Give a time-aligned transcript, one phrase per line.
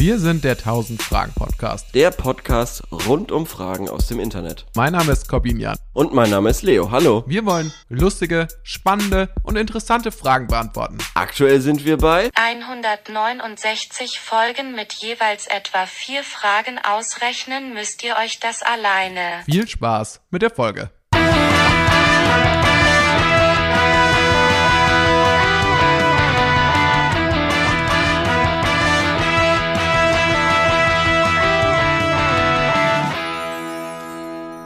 [0.00, 1.92] Wir sind der 1000 Fragen Podcast.
[1.92, 4.64] Der Podcast rund um Fragen aus dem Internet.
[4.76, 5.76] Mein Name ist Corbin Jan.
[5.92, 6.92] Und mein Name ist Leo.
[6.92, 7.24] Hallo.
[7.26, 10.98] Wir wollen lustige, spannende und interessante Fragen beantworten.
[11.14, 18.38] Aktuell sind wir bei 169 Folgen mit jeweils etwa vier Fragen ausrechnen müsst ihr euch
[18.38, 19.42] das alleine.
[19.46, 20.92] Viel Spaß mit der Folge.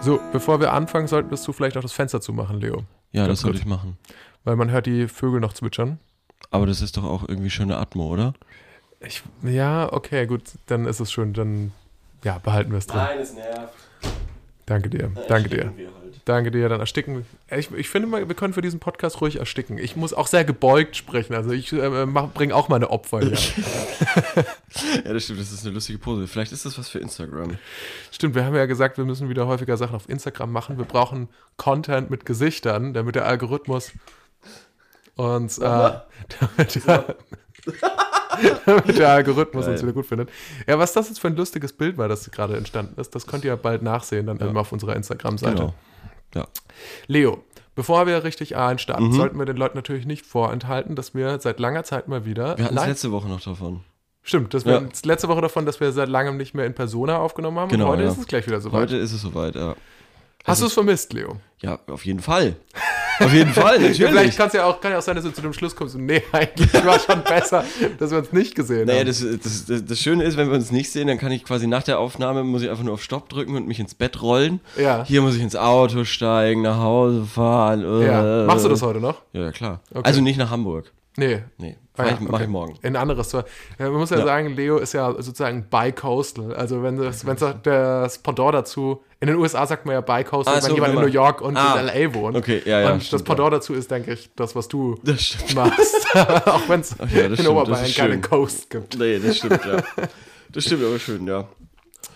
[0.03, 2.83] So, bevor wir anfangen, solltest du vielleicht auch das Fenster zumachen, Leo.
[3.13, 3.97] Ja, Ganz das sollte ich machen.
[4.43, 6.01] Weil man hört die Vögel noch zwitschern.
[6.51, 8.35] Aber das ist doch auch irgendwie schöne Atmo, oder?
[8.99, 11.33] Ich, ja, okay, gut, dann ist es schön.
[11.35, 11.71] Dann
[12.25, 13.01] ja, behalten wir es drin.
[13.21, 13.75] es nervt.
[14.67, 15.11] Danke dir.
[15.29, 15.65] Danke dir.
[15.65, 15.93] Halt.
[16.25, 17.27] Danke dir, dann ersticken.
[17.51, 19.77] Ich, ich finde mal, wir können für diesen Podcast ruhig ersticken.
[19.77, 21.35] Ich muss auch sehr gebeugt sprechen.
[21.35, 23.37] Also ich äh, bringe auch meine Opfer hier.
[25.05, 26.27] Ja, das stimmt, das ist eine lustige Pose.
[26.27, 27.59] Vielleicht ist das was für Instagram.
[28.11, 30.79] Stimmt, wir haben ja gesagt, wir müssen wieder häufiger Sachen auf Instagram machen.
[30.79, 33.93] Wir brauchen Content mit Gesichtern, damit der Algorithmus
[35.17, 35.63] uns, äh,
[36.41, 36.81] damit,
[38.67, 39.83] damit der Algorithmus uns Geil.
[39.83, 40.31] wieder gut findet.
[40.67, 43.45] Ja, was das jetzt für ein lustiges Bild war, das gerade entstanden ist, das könnt
[43.45, 45.55] ihr bald nachsehen, dann immer auf unserer Instagram-Seite.
[45.57, 45.75] Genau.
[46.35, 46.47] Ja.
[47.07, 47.45] Leo,
[47.75, 49.13] bevor wir richtig einstarten, Mhm.
[49.13, 52.57] sollten wir den Leuten natürlich nicht vorenthalten, dass wir seit langer Zeit mal wieder.
[52.59, 53.81] Wir hatten es letzte Woche noch davon.
[54.23, 54.83] Stimmt, das wir Ja.
[55.05, 57.69] letzte Woche davon, dass wir seit langem nicht mehr in Persona aufgenommen haben.
[57.71, 58.11] Genau, und heute ja.
[58.11, 58.83] ist es gleich wieder soweit.
[58.83, 59.75] Heute ist es soweit, ja.
[60.45, 61.37] Hast du es vermisst, Leo?
[61.61, 62.57] Ja, auf jeden Fall.
[63.25, 64.37] Auf jeden Fall, Ja, vielleicht natürlich.
[64.37, 66.23] kannst ja auch, kann ja auch sein, dass du zu dem Schluss kommst, und nee,
[66.33, 67.65] eigentlich war schon besser,
[67.99, 69.07] dass wir uns nicht gesehen Naja, haben.
[69.07, 71.67] das, das, das, das Schöne ist, wenn wir uns nicht sehen, dann kann ich quasi
[71.67, 74.61] nach der Aufnahme, muss ich einfach nur auf Stopp drücken und mich ins Bett rollen.
[74.79, 75.05] Ja.
[75.07, 77.81] Hier muss ich ins Auto steigen, nach Hause fahren.
[78.03, 78.43] ja.
[78.45, 78.47] äh.
[78.47, 79.23] Machst du das heute noch?
[79.33, 79.81] Ja, ja, klar.
[79.91, 80.01] Okay.
[80.05, 80.93] Also nicht nach Hamburg.
[81.17, 81.41] Nee.
[81.59, 82.45] Nee, Ah ja, ich, mach okay.
[82.45, 82.75] ich morgen.
[82.83, 83.33] In ein anderes.
[83.79, 84.25] Man muss ja, Ja.
[84.25, 86.55] sagen, Leo ist ja sozusagen bi-coastal.
[86.55, 90.63] Also wenn das, wenn das, Pendant dazu, in den USA sagt man ja bi-coastal, Ah,
[90.63, 91.79] wenn so, jemand in man- New York und Ah.
[91.81, 92.15] in L.A.
[92.15, 92.37] wohnt.
[92.37, 96.07] Okay, ja, ja, Und das Pendant dazu ist, denke ich, das, was du Das machst.
[96.47, 98.21] Auch wenn es ja, in Oberbayern keine.
[98.23, 98.99] Coast gibt.
[98.99, 99.83] Nee, das stimmt, ja.
[100.51, 101.47] Das stimmt aber schön, ja.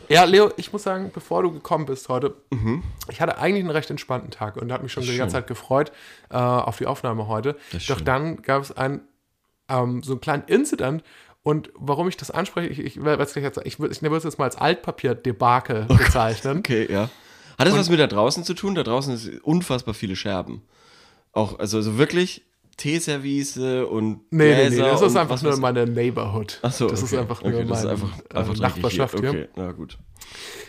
[0.08, 2.34] Ja, Leo, ich muss sagen, bevor du gekommen bist heute,
[3.10, 5.08] ich hatte eigentlich einen recht entspannten Tag und habe mich schon Mhm.
[5.08, 5.34] Die ganze.
[5.34, 5.90] Zeit gefreut
[6.30, 7.56] äh, auf die Aufnahme heute.
[7.72, 8.04] Doch schön.
[8.04, 9.00] dann gab es ein,
[9.68, 11.02] ähm, so einen kleinen Incident
[11.42, 14.24] und warum ich das anspreche, ich, ich werde es gleich jetzt, ich, ich würde es
[14.24, 16.58] jetzt mal als Altpapier-Debakel bezeichnen.
[16.58, 17.08] Okay, ja.
[17.58, 18.74] Hat das was mit da draußen zu tun?
[18.74, 20.62] Da draußen ist unfassbar viele Scherben.
[21.32, 22.44] Auch, also, also wirklich
[22.76, 26.58] Teeservice und Nee, nee, nee, das ist und einfach nur meine Neighborhood.
[26.62, 29.30] Ach so, das ist einfach nur okay, meine einfach, äh, einfach Nachbarschaft hier.
[29.30, 29.98] Okay, na gut.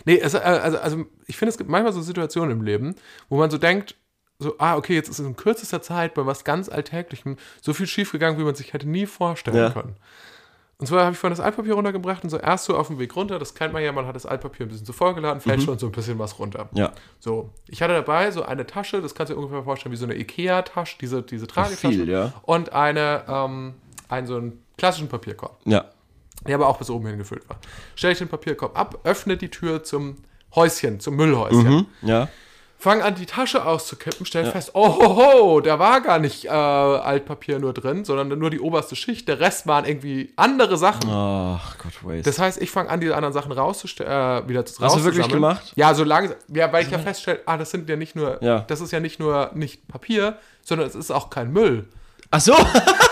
[0.06, 2.96] Nee, es, äh, also, also ich finde, es gibt manchmal so Situationen im Leben,
[3.29, 3.96] wo man so denkt,
[4.40, 8.40] so, ah, okay, jetzt ist in kürzester Zeit bei was ganz Alltäglichem so viel schiefgegangen,
[8.40, 9.70] wie man sich hätte nie vorstellen Ja.
[9.72, 9.96] können.
[10.80, 13.16] Und zwar habe ich vorhin das Altpapier runtergebracht und so erst so auf dem Weg
[13.16, 15.64] runter, das kennt man ja, man hat das Altpapier ein bisschen zu voll geladen, fällt
[15.64, 16.70] schon so ein bisschen was runter.
[16.74, 16.92] Ja.
[17.20, 20.06] So, ich hatte dabei so eine Tasche, das kannst du dir ungefähr vorstellen wie so
[20.06, 21.88] eine Ikea-Tasche, diese, diese Tragetasche.
[21.88, 22.31] viel, ja.
[22.44, 23.74] Und eine, ähm,
[24.08, 25.86] einen so einen klassischen Papierkorb Ja.
[26.46, 27.58] der aber auch bis oben hin gefüllt war.
[27.96, 30.18] Stelle ich den Papierkorb ab, öffne die Tür zum
[30.53, 31.64] Häuschen, zum Müllhäuschen.
[31.68, 31.86] Mhm.
[32.03, 32.28] Ja.
[32.80, 36.50] Fang an, die Tasche auszukippen, stell fest, oh ho, ho, da war gar nicht äh,
[36.50, 39.28] Altpapier nur drin, sondern nur die oberste Schicht.
[39.28, 41.10] Der Rest waren irgendwie andere Sachen.
[41.10, 42.22] Ach Gott, waste.
[42.22, 45.28] Das heißt, ich fange an, die anderen Sachen rauszustellen, äh, wieder zu Hast du wirklich
[45.28, 45.74] gemacht?
[45.76, 46.38] Ja, so langsam.
[46.50, 48.60] Ja, weil ich ja feststelle, ah, das sind ja nicht nur, Ja.
[48.68, 51.88] das ist ja nicht nur nicht Papier, sondern es ist auch kein Müll.
[52.30, 52.54] Ach so.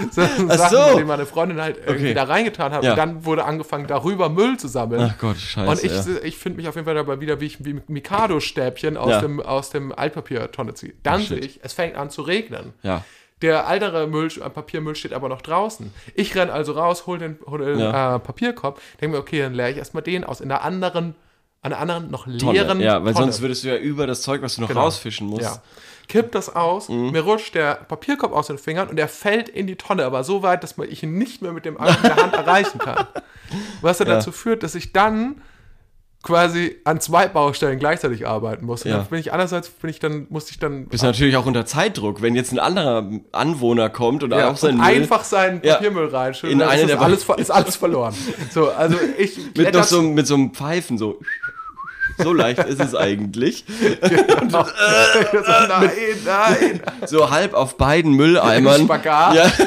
[0.12, 0.98] So Ach Sachen, so.
[0.98, 2.14] die meine Freundin halt irgendwie Okay.
[2.14, 2.82] da reingetan hat.
[2.84, 2.90] Ja.
[2.92, 5.10] Und dann wurde angefangen, darüber Müll zu sammeln.
[5.14, 5.70] Ach Gott, scheiße.
[5.70, 6.22] Und ich, ja.
[6.22, 9.20] ich finde mich auf jeden Fall dabei wieder, wie ich wie Mikado-Stäbchen aus, Ja.
[9.20, 10.94] dem, aus dem Altpapiertonne ziehe.
[11.02, 12.72] Dann Ach, sehe ich, es fängt an zu regnen.
[12.82, 13.04] ja.
[13.42, 15.90] Der ältere Müll, äh, Papiermüll steht aber noch draußen.
[16.14, 18.16] Ich renne also raus, hole den, hol den Ja.
[18.16, 20.42] äh, Papierkorb, denke mir, okay, dann leere ich erstmal den aus.
[20.42, 21.14] In der anderen,
[21.62, 22.52] an der anderen noch Tonne.
[22.52, 23.24] leeren Ja, weil Tonne.
[23.32, 24.82] sonst würdest du ja über das Zeug, was du noch Genau.
[24.82, 25.40] rausfischen musst.
[25.40, 25.62] Ja.
[26.10, 27.12] Kipp das aus, Mhm.
[27.12, 30.42] mir rutscht der Papierkorb aus den Fingern und er fällt in die Tonne, aber so
[30.42, 33.06] weit, dass man ich ihn nicht mehr mit dem Arm in der Hand erreichen kann.
[33.80, 34.14] Was dann Ja.
[34.16, 35.40] dazu führt, dass ich dann
[36.22, 38.84] quasi an zwei Baustellen gleichzeitig arbeiten muss.
[38.84, 38.98] Und Ja.
[38.98, 42.20] dann bin ich andererseits bin ich dann musste ich dann Bist natürlich auch unter Zeitdruck,
[42.20, 45.76] wenn jetzt ein anderer Anwohner kommt und ja, auch sein und Müll einfach seinen Ja.
[45.76, 48.14] Papiermüll reinschütten, In dann eine ist, der- alles, ist alles verloren.
[48.50, 51.18] So, also ich mit noch so, mit so einem Pfeifen so.
[52.18, 53.64] So leicht ist es eigentlich.
[54.50, 55.90] noch, so, nein,
[56.24, 56.80] nein.
[57.06, 58.82] So halb auf beiden Mülleimern.
[58.82, 59.34] Spagat.
[59.34, 59.52] Ja.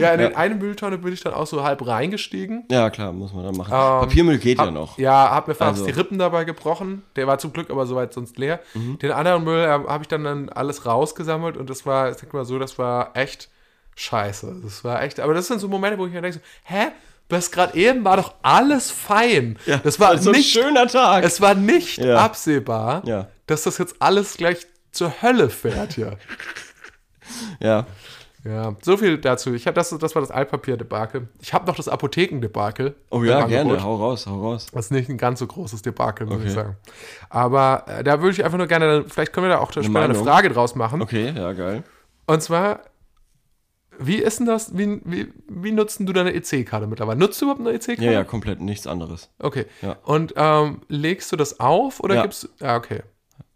[0.00, 2.64] Ja, in den eine Mülltonne bin ich dann auch so halb reingestiegen.
[2.70, 3.72] ja, klar, muss man dann machen.
[3.72, 4.98] Ähm, Papiermüll geht ja hab, noch.
[4.98, 5.82] Ja, hab mir fast Also.
[5.84, 5.86] Mhm.
[5.86, 7.02] die Rippen dabei gebrochen.
[7.14, 8.60] Der war zum Glück aber soweit sonst leer.
[8.74, 12.34] Den anderen Müll äh, habe ich dann, dann alles rausgesammelt und das war, ich sag
[12.34, 13.48] mal so, das war echt
[13.94, 14.60] scheiße.
[14.62, 16.88] Das war echt, aber das sind so Momente, wo ich mir denke, so, hä?
[17.28, 19.58] Bis gerade eben war doch alles fein.
[19.82, 21.24] das war so ein nicht, schöner Tag.
[21.24, 22.16] es war nicht Ja.
[22.24, 23.28] absehbar, Ja.
[23.46, 26.18] dass das jetzt alles gleich zur Hölle fährt hier.
[27.60, 27.86] ja.
[28.44, 29.54] Ja, so viel dazu.
[29.54, 31.26] Ich hab das, das war das Altpapier-Debakel.
[31.42, 32.94] Ich habe noch das Apothekendebakel.
[33.10, 33.82] Oh ja, gerne.
[33.82, 34.66] Hau raus, hau raus.
[34.72, 36.46] Das ist nicht ein ganz so großes Debakel, muss Okay.
[36.46, 36.76] ich sagen.
[37.28, 40.14] Aber äh, da würde ich einfach nur gerne, vielleicht können wir da auch später eine?
[40.14, 41.02] Frage draus machen.
[41.02, 41.82] Okay, ja, geil.
[42.28, 42.82] Und zwar,
[43.98, 47.18] wie ist denn das, wie, wie, wie nutzt du deine EC-Karte mittlerweile?
[47.18, 48.04] Nutzt du überhaupt eine EC-Karte?
[48.04, 49.30] Ja, ja, komplett nichts anderes.
[49.38, 49.66] Okay.
[49.82, 49.96] Ja.
[50.04, 52.22] Und ähm, legst du das auf oder Ja.
[52.22, 52.48] gibst du.
[52.64, 53.02] Ja, okay.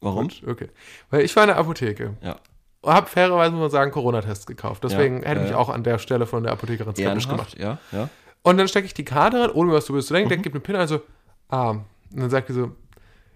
[0.00, 0.28] Warum?
[0.28, 0.68] Gut, okay.
[1.10, 2.16] Weil ich war in der Apotheke.
[2.22, 2.36] Ja.
[2.82, 4.82] Hab fairerweise, muss man sagen, Corona-Tests gekauft.
[4.84, 5.56] Deswegen Ja, hätte ja, ich ja.
[5.58, 7.58] auch an der Stelle von der Apothekerin skeptisch gemacht.
[7.58, 8.08] Ja, ja.
[8.42, 10.30] Und dann stecke ich die Karte rein, ohne was zu zu denken, Mhm.
[10.30, 11.02] der gibt eine PIN, also,
[11.50, 11.70] ah.
[11.70, 12.72] Und dann sagt die so,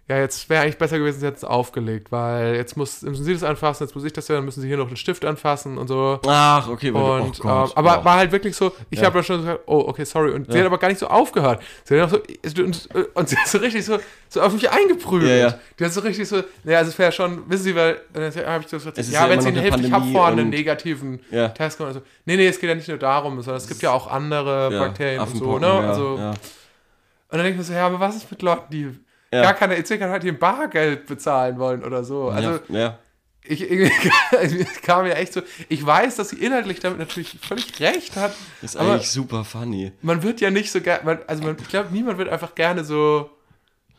[0.07, 3.33] ja, jetzt wäre eigentlich besser gewesen, sie hätte es aufgelegt, weil jetzt muss, müssen sie
[3.33, 5.79] das anfassen, jetzt muss ich das ja, dann müssen sie hier noch den Stift anfassen
[5.79, 6.21] und so.
[6.27, 8.05] Ach, okay, weil Und, oh ähm, aber oh.
[8.05, 9.07] war halt wirklich so, ich Ja.
[9.07, 10.33] habe da schon gesagt, oh, okay, sorry.
[10.33, 11.63] Und sie hat aber gar nicht so aufgehört.
[11.85, 13.99] Sie hat auch so, und, und sie hat so richtig so,
[14.29, 15.31] so auf mich eingeprügelt.
[15.31, 15.59] Ja, ja.
[15.79, 18.63] Die hat so richtig so, ja, also es wäre schon, wissen Sie, weil, dann habe
[18.63, 21.21] ich so gesagt, ja, ja wenn es immer Ihnen hilft, ich habe vorhin einen negativen
[21.31, 21.49] Ja.
[21.49, 21.95] Test gemacht.
[21.95, 24.71] Also, nee, nee, es geht ja nicht nur darum, sondern es gibt ja auch andere
[24.71, 25.67] ja, Bakterien und so, ne?
[25.67, 26.31] ja, Also, ja.
[26.31, 28.91] Und dann denke ich mir so, ja, aber was ist mit Leuten, die
[29.35, 29.43] Ja.
[29.43, 32.29] gar keine EC-Karte hat, die im Bargeld bezahlen wollen oder so?
[32.29, 32.99] Also, ja,
[33.47, 38.17] ich, ich, kam mir echt so, ich weiß, dass sie inhaltlich damit natürlich völlig recht
[38.17, 38.33] hat,
[38.63, 39.93] Ist eigentlich super funny.
[40.03, 43.29] man wird ja nicht so gerne, also man, ich glaube, niemand wird einfach gerne so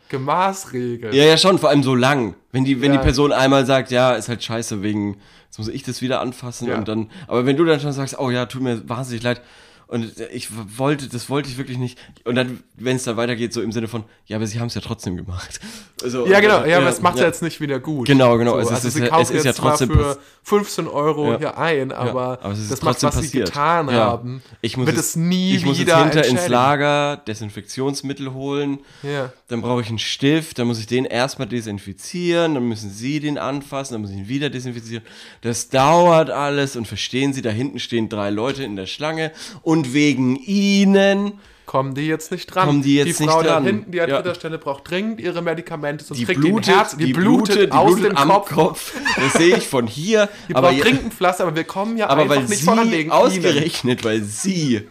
[0.09, 1.13] gemaßregelt.
[1.13, 2.35] Ja, ja, schon, vor allem so lang.
[2.51, 2.97] Wenn die, wenn Ja.
[2.99, 6.67] die Person einmal sagt, ja, ist halt scheiße wegen, jetzt muss ich das wieder anfassen
[6.67, 6.77] Ja.
[6.77, 9.41] und dann, aber wenn du dann schon sagst, oh ja, tut mir wahnsinnig leid
[9.87, 13.61] und ich wollte, das wollte ich wirklich nicht und dann, wenn es dann weitergeht, so
[13.61, 15.59] im Sinne von, ja, aber sie haben es ja trotzdem gemacht.
[16.03, 17.21] Also, Ja, genau, ja, aber das macht ja.
[17.21, 18.05] ja jetzt nicht wieder gut.
[18.05, 19.89] Genau, genau, So, es ist- also es sie ist- kaufen es ist ja jetzt trotzdem
[19.89, 21.37] für pass- 15 Euro Ja.
[21.39, 23.45] hier ein, aber, aber es ist das macht, was sie passiert.
[23.47, 23.93] getan Ja.
[23.93, 26.47] haben, Ich muss wird es- es nie Ich muss jetzt wieder hinter ins.
[26.49, 28.79] Lager Desinfektionsmittel holen.
[29.03, 29.31] Ja.
[29.47, 33.37] Dann brauche ich einen Stift, dann muss ich den erstmal desinfizieren, dann müssen Sie den
[33.37, 35.03] anfassen, dann muss ich ihn wieder desinfizieren.
[35.41, 39.31] Das dauert alles und verstehen Sie, da hinten stehen drei Leute in der Schlange
[39.61, 41.33] und wegen Ihnen
[41.75, 42.67] Kommen die jetzt nicht dran.
[42.67, 43.65] Kommen die jetzt die Frau nicht da dran.
[43.65, 44.21] hinten, die an Ja.
[44.21, 47.71] dritter Stelle braucht dringend ihre Medikamente, sonst die kriegt blutet, die Herz, die, blutet, die
[47.71, 48.49] aus blutet dem am Kopf.
[48.53, 48.93] Kopf.
[49.17, 50.29] Das sehe ich von hier.
[50.47, 52.91] Die aber braucht dringend Pflaster, aber wir kommen ja aber einfach weil nicht sie voran
[52.91, 54.87] wegen ausgerechnet, weil sie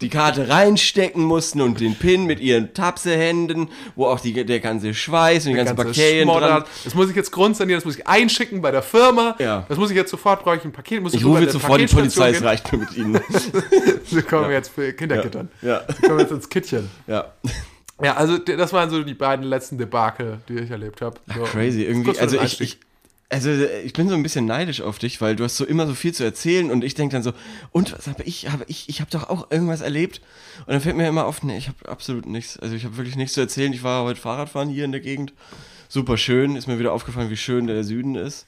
[0.00, 4.94] die Karte reinstecken mussten und den Pin mit ihren Tapsehänden, wo auch die, der ganze
[4.94, 6.64] Schweiß und die ganzen ganze Bakterien dran.
[6.84, 9.36] Das muss ich jetzt grundsanieren, das muss ich einschicken bei der Firma.
[9.38, 9.64] Ja.
[9.68, 11.02] Das muss ich jetzt sofort, brauche ich ein Paket.
[11.02, 13.20] Muss Ich rufe sofort die Polizei, es reicht mir mit ihnen.
[14.10, 15.48] Wir kommen jetzt für Kinderkittern.
[15.62, 16.90] Ja, kommen jetzt ins Kittchen.
[17.06, 17.32] ja.
[18.02, 21.18] Ja, also das waren so die beiden letzten Debakel, die ich erlebt habe.
[21.34, 22.18] So, Crazy, irgendwie.
[22.18, 22.78] Also ich, ich,
[23.30, 25.94] also ich bin so ein bisschen neidisch auf dich, weil du hast so immer so
[25.94, 27.32] viel zu erzählen und ich denke dann so,
[27.72, 30.20] und was habe ich, habe ich, ich habe doch auch irgendwas erlebt.
[30.60, 32.58] Und dann fällt mir immer auf, nee, ich habe absolut nichts.
[32.58, 33.72] Also ich habe wirklich nichts zu erzählen.
[33.72, 35.32] Ich war heute Fahrradfahren hier in der Gegend.
[35.88, 36.56] Super schön.
[36.56, 38.46] Ist mir wieder aufgefallen, wie schön der Süden ist.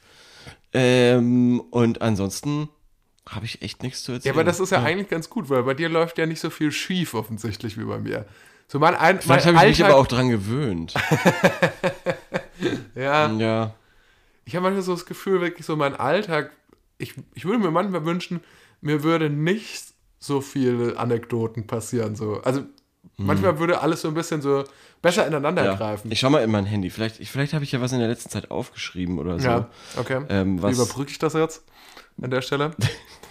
[0.75, 2.69] Ähm, und ansonsten
[3.29, 4.35] habe ich echt nichts zu Ja, erzählen.
[4.35, 6.73] aber das ist ja eigentlich ganz gut, weil bei dir läuft ja nicht so viel
[6.73, 8.27] schief offensichtlich wie bei mir.
[8.69, 10.95] So mein, ein, Vielleicht habe ich mich Alltag, aber auch dran gewöhnt.
[12.95, 13.75] ja, ja.
[14.45, 16.53] ich habe manchmal so das Gefühl, wirklich so mein Alltag,
[16.99, 18.41] ich, ich würde mir manchmal wünschen,
[18.81, 19.85] mir würde nicht
[20.19, 22.17] so viele Anekdoten passieren.
[22.17, 22.41] So.
[22.43, 22.65] Also
[23.17, 24.65] manchmal würde alles so ein bisschen so
[25.03, 25.75] besser ineinander ja.
[25.75, 26.11] greifen.
[26.11, 26.91] Ich schau mal in mein Handy.
[26.91, 29.46] Vielleicht, ich, vielleicht habe ich ja was in der letzten Zeit aufgeschrieben oder so.
[29.46, 30.22] ja, okay.
[30.29, 31.65] Ähm, Wie was, überbrücke ich das jetzt
[32.20, 32.72] an der Stelle?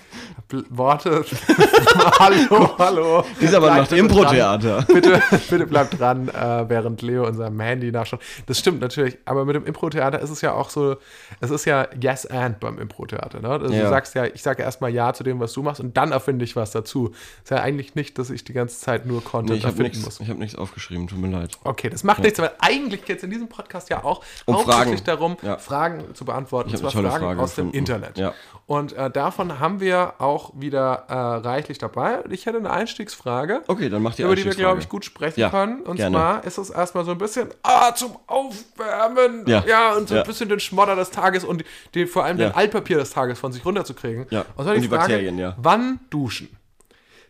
[0.50, 1.25] Bl- Worte.
[2.20, 3.24] hallo, hallo.
[3.42, 4.84] Dieser Mann macht Impro-Theater.
[4.88, 8.22] Bitte, bitte bleibt dran, äh, während Leo in seinem Handy nachschaut.
[8.46, 10.96] Das stimmt natürlich, aber mit dem Impro-Theater ist es ja auch so,
[11.42, 13.42] es ist ja yes and beim Impro-Theater.
[13.42, 13.50] Ne?
[13.50, 13.84] Also Ja.
[13.84, 16.46] Du sagst ja, ich sage erstmal Ja zu dem, was du machst und dann erfinde
[16.46, 17.12] ich was dazu.
[17.44, 20.00] Ist ja eigentlich nicht, dass ich die ganze Zeit nur Content Nee, ich habe erfinden
[20.01, 20.30] nichts muss.
[20.30, 21.58] hab nichts aufgeschrieben, tut mir leid.
[21.66, 25.01] Okay, das macht nichts, weil eigentlich geht es in diesem Podcast ja auch Um hauptsächlich
[25.01, 25.06] Fragen.
[25.06, 25.58] darum, Ja.
[25.58, 26.70] Fragen zu beantworten.
[26.70, 27.77] Ich und zwar Fragen Frage aus dem gefunden.
[27.77, 28.18] Internet.
[28.18, 28.34] Ja.
[28.66, 31.13] Und äh, davon haben wir auch wieder äh,
[31.48, 32.24] reichlich dabei.
[32.29, 35.39] Ich hätte eine Einstiegsfrage, Okay, dann mach die über die wir, glaube ich, gut sprechen
[35.39, 35.82] Ja, können.
[35.82, 36.15] Und gerne.
[36.15, 39.46] zwar ist es erstmal so ein bisschen ah, zum Aufwärmen.
[39.48, 39.94] Ja.
[39.96, 40.22] und so Ja.
[40.22, 41.63] ein bisschen den Schmodder des Tages und
[41.96, 42.50] den, vor allem Ja.
[42.50, 44.27] den Altpapier des Tages von sich runterzukriegen.
[44.29, 44.46] Ja.
[44.56, 45.56] Und Und die Bakterien, ja.
[45.58, 46.50] Wann duschen?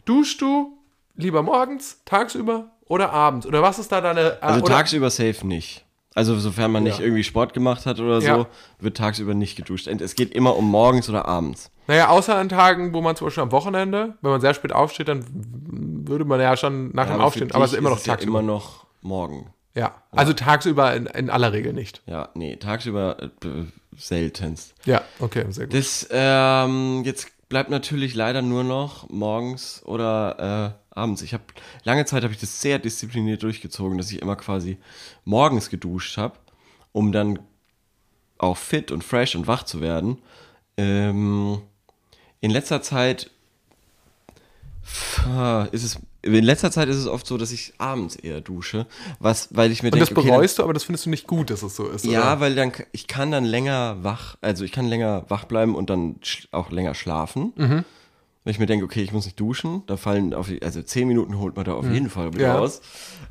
[0.06, 0.78] Duschst du
[1.16, 3.46] lieber morgens, tagsüber oder abends?
[3.46, 4.22] Oder was ist da deine.
[4.22, 5.84] Äh, Also tagsüber safe nicht.
[6.16, 7.06] Also sofern man nicht Ja.
[7.06, 8.46] irgendwie Sport gemacht hat oder so, Ja.
[8.80, 9.88] wird tagsüber nicht geduscht.
[9.88, 11.70] Und Es geht immer um morgens oder abends.
[11.88, 15.08] Naja, außer an Tagen, wo man zum Beispiel am Wochenende, wenn man sehr spät aufsteht,
[15.08, 15.26] dann
[16.08, 18.06] würde man ja schon nach dem Aber für Aufstehen, aber es ist immer noch es
[18.06, 18.40] ja tagsüber.
[18.40, 19.54] immer noch morgen.
[19.74, 22.02] ja, also tagsüber in, in aller Regel nicht.
[22.06, 23.30] Ja, nee, tagsüber äh,
[23.96, 24.74] seltenst.
[24.86, 25.74] Ja, okay, sehr gut.
[25.74, 31.22] Das, ähm, jetzt bleibt natürlich leider nur noch morgens oder äh, abends.
[31.22, 31.44] Ich habe
[31.84, 34.78] lange Zeit habe ich das sehr diszipliniert durchgezogen, dass ich immer quasi
[35.24, 36.36] morgens geduscht habe,
[36.92, 37.40] um dann
[38.38, 40.18] auch fit und fresh und wach zu werden.
[40.76, 41.62] Ähm,
[42.42, 43.30] in letzter Zeit
[44.84, 45.26] f-
[45.72, 48.86] ist es in letzter Zeit ist es oft so, dass ich abends eher dusche,
[49.20, 51.10] was weil ich mir Und das denke, okay, dann- bereust du, aber das findest du
[51.10, 52.04] nicht gut, dass es so ist.
[52.06, 52.40] ja, oder?
[52.42, 56.18] weil dann ich kann dann länger wach, also ich kann länger wach bleiben und dann
[56.52, 57.54] auch länger schlafen.
[57.56, 57.86] Mhm.
[58.44, 61.38] Wenn ich mir denke, okay, ich muss nicht duschen, da fallen auf also zehn Minuten
[61.38, 62.54] holt man da auf jeden Fall wieder Mhm.
[62.54, 62.58] Ja.
[62.58, 62.82] raus.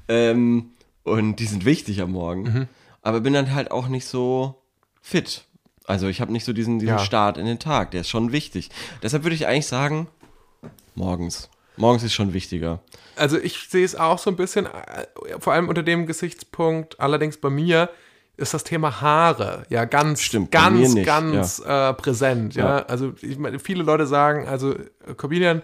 [0.09, 0.71] Ähm,
[1.05, 2.43] und die sind wichtig am Morgen.
[2.43, 2.69] Mhm.
[3.03, 4.61] Aber bin dann halt auch nicht so
[5.01, 5.45] fit.
[5.87, 7.05] Also ich habe nicht so diesen, diesen Ja.
[7.05, 8.71] Start in den Tag, der ist schon wichtig.
[9.03, 10.09] Deshalb würde ich eigentlich sagen,
[10.95, 11.49] morgens.
[11.77, 12.81] Morgens ist schon wichtiger.
[13.17, 15.07] Also ich sehe es auch so ein bisschen, äh,
[15.39, 17.91] vor allem unter dem Gesichtspunkt, allerdings bei mir
[18.37, 22.55] ist das Thema Haare ja ganz, Stimmt, ganz, nicht, ganz äh, präsent.
[22.55, 22.79] Ja?
[22.79, 22.87] Ja.
[22.87, 25.63] Also ich meine, viele Leute sagen, also äh, Comedian,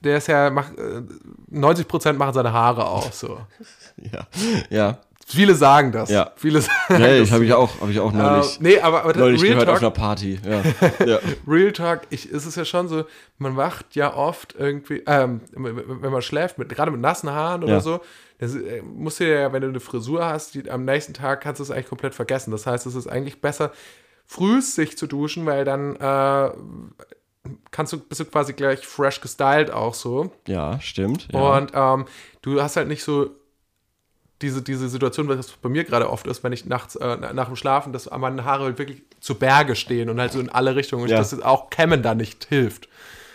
[0.00, 1.02] der ist ja, macht, äh,
[1.48, 3.20] 90 Prozent machen seine Haare aus.
[3.20, 3.40] So.
[4.12, 4.28] Ja.
[4.70, 4.98] Ja.
[5.30, 6.10] Viele sagen das.
[6.10, 6.32] Ja.
[6.36, 7.30] Viele sagen Ja, das.
[7.32, 9.82] habe ich auch, habe ich auch neulich, nee, aber, aber neulich Real gehört auf Talk,
[9.82, 10.40] einer Party.
[10.44, 11.06] Ja.
[11.06, 11.18] ja.
[11.46, 13.04] Real Talk, ich, ist es ja schon so,
[13.36, 17.74] man wacht ja oft irgendwie, ähm, wenn man schläft, mit, gerade mit nassen Haaren oder
[17.74, 17.80] Ja.
[17.80, 18.00] so,
[18.38, 21.58] das äh, musst du ja, wenn du eine Frisur hast, die, am nächsten Tag kannst
[21.58, 22.50] du es eigentlich komplett vergessen.
[22.50, 23.72] Das heißt, es ist eigentlich besser,
[24.26, 26.50] früh sich zu duschen, weil dann äh,
[27.70, 30.30] kannst du, bist du quasi gleich fresh gestylt auch so.
[30.46, 31.28] Ja, stimmt.
[31.32, 31.56] Ja.
[31.56, 32.06] Und ähm,
[32.42, 33.30] du hast halt nicht so
[34.42, 37.56] diese, diese Situation, was bei mir gerade oft ist, wenn ich nachts äh, nach dem
[37.56, 41.02] Schlafen, dass meine Haare halt wirklich zu Berge stehen und halt so in alle Richtungen
[41.02, 41.18] und Ja.
[41.18, 42.88] dass auch Kämmen da nicht hilft.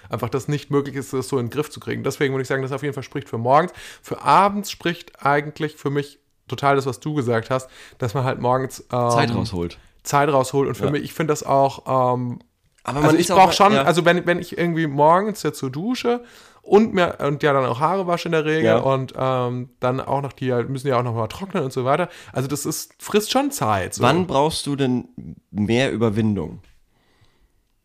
[0.09, 2.03] Einfach, dass nicht möglich ist, das so in den Griff zu kriegen.
[2.03, 3.71] Deswegen würde ich sagen, das auf jeden Fall spricht für morgens.
[4.01, 8.39] Für abends spricht eigentlich für mich total das, was du gesagt hast, dass man halt
[8.39, 9.79] morgens ähm, Zeit rausholt.
[10.03, 10.67] Zeit rausholt.
[10.69, 10.91] Und für Ja.
[10.91, 12.39] mich, ich finde das auch ähm,
[12.83, 13.83] Aber also ich brauche schon, ja.
[13.83, 16.23] also wenn, wenn ich irgendwie morgens jetzt zur Dusche
[16.63, 18.77] und mir und ja dann auch Haare wasche in der Regel Ja.
[18.77, 22.09] und ähm, dann auch noch die müssen ja auch noch mal trocknen und so weiter.
[22.31, 23.93] Also das ist frisst schon Zeit.
[23.95, 24.03] So.
[24.03, 25.07] Wann brauchst du denn
[25.51, 26.61] mehr Überwindung?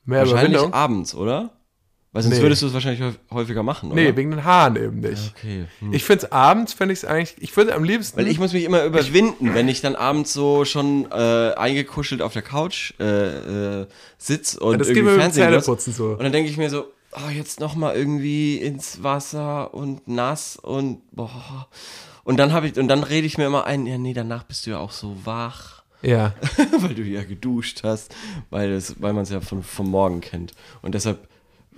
[0.04, 0.72] mehr wahrscheinlich Überwindung?
[0.72, 1.50] abends, oder?
[2.12, 2.42] Weil sonst Nee.
[2.42, 4.00] würdest du es wahrscheinlich häuf- häufiger machen, oder?
[4.00, 5.34] Nee, wegen den Haaren eben nicht.
[5.36, 5.66] Okay.
[5.80, 5.92] Hm.
[5.92, 8.16] Ich finde es abends, finde ich es eigentlich, ich würde am liebsten.
[8.16, 12.32] Weil ich muss mich immer überwinden, wenn ich dann abends so schon äh, eingekuschelt auf
[12.32, 15.48] der Couch äh, äh, sitz und das geht irgendwie mir mit dem Fernsehen.
[15.50, 16.06] Zähneputzen so.
[16.12, 20.56] Und dann denke ich mir so, oh, jetzt noch mal irgendwie ins Wasser und nass
[20.56, 21.68] und boah.
[22.24, 24.66] Und dann habe ich und dann rede ich mir immer ein, ja nee, danach bist
[24.66, 26.34] du ja auch so wach, Ja.
[26.80, 28.14] weil du ja geduscht hast,
[28.50, 30.52] weil weil man es ja von vom Morgen kennt.
[30.82, 31.28] Und deshalb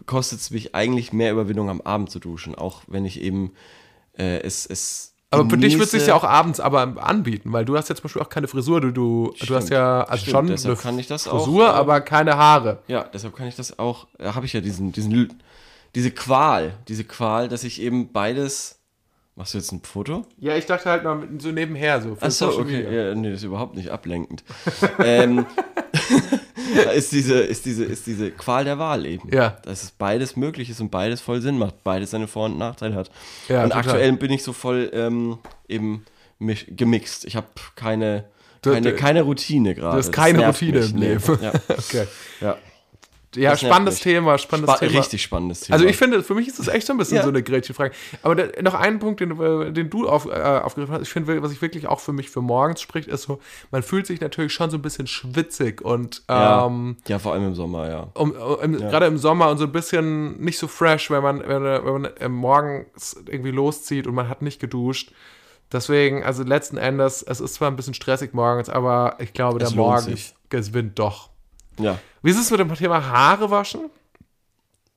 [0.07, 3.53] kostet es mich eigentlich mehr Überwindung am Abend zu duschen, auch wenn ich eben
[4.19, 7.65] äh, es es Aber für dich wird es sich ja auch abends aber anbieten, weil
[7.65, 8.81] du hast ja zum Beispiel auch keine Frisur.
[8.81, 11.67] Du, du, du hast ja also Stimmt, schon deshalb eine kann ich das auch, Frisur,
[11.67, 12.79] äh, aber keine Haare.
[12.89, 15.41] Ja, deshalb kann ich das auch, da habe ich ja diesen, diesen,
[15.95, 18.80] diese Qual, diese Qual, dass ich eben beides.
[19.41, 20.27] Machst du jetzt ein Foto?
[20.39, 22.15] Ja, ich dachte halt mal so nebenher so.
[22.21, 22.83] Achso, okay.
[22.83, 22.91] Media.
[22.91, 24.45] Ja, nee, das ist überhaupt nicht ablenkend.
[25.03, 25.47] ähm,
[26.95, 29.31] ist diese, ist, diese, ist diese Qual der Wahl eben.
[29.33, 29.57] Ja.
[29.63, 32.95] Dass es beides möglich ist und beides voll Sinn macht, beides seine Vor- und Nachteile
[32.97, 33.11] hat.
[33.49, 33.79] Ja, und total.
[33.87, 36.05] aktuell bin ich so voll ähm, eben
[36.39, 37.25] gemixt.
[37.25, 38.27] Ich habe keine,
[38.63, 39.93] keine, keine Routine gerade.
[39.93, 40.91] Du hast keine Routine mich.
[40.93, 41.09] im Nee.
[41.15, 41.39] Leben.
[41.41, 42.07] Ja, Okay.
[42.43, 42.59] ja.
[43.37, 44.01] Ja, Das spannendes.
[44.01, 44.99] Thema, spannendes Spa Thema.
[44.99, 45.75] Richtig spannendes Thema.
[45.75, 47.23] Also ich finde, für mich ist das echt so ein bisschen Ja.
[47.23, 47.93] so eine Gretchenfrage.
[48.23, 51.11] Aber da, noch einen Punkt, den, du- äh, den du auf, äh, aufgegriffen hast, ich
[51.11, 53.39] finde, was ich wirklich auch für mich für morgens spricht, ist so,
[53.71, 57.47] man fühlt sich natürlich schon so ein bisschen schwitzig und ja, ähm, ja, vor allem
[57.47, 58.09] im Sommer, ja.
[58.15, 61.63] um, um, gerade im Sommer und so ein bisschen nicht so fresh, wenn man, wenn,
[61.63, 65.13] man- wenn man äh, morgens irgendwie loszieht und man hat nicht geduscht.
[65.73, 69.69] Deswegen, also letzten Endes, es ist zwar ein bisschen stressig morgens, aber ich glaube, der
[69.69, 70.35] Es lohnt Morgen sich.
[70.49, 71.31] gewinnt doch.
[71.79, 71.99] Ja.
[72.23, 73.91] Wie ist es mit dem Thema Haare waschen?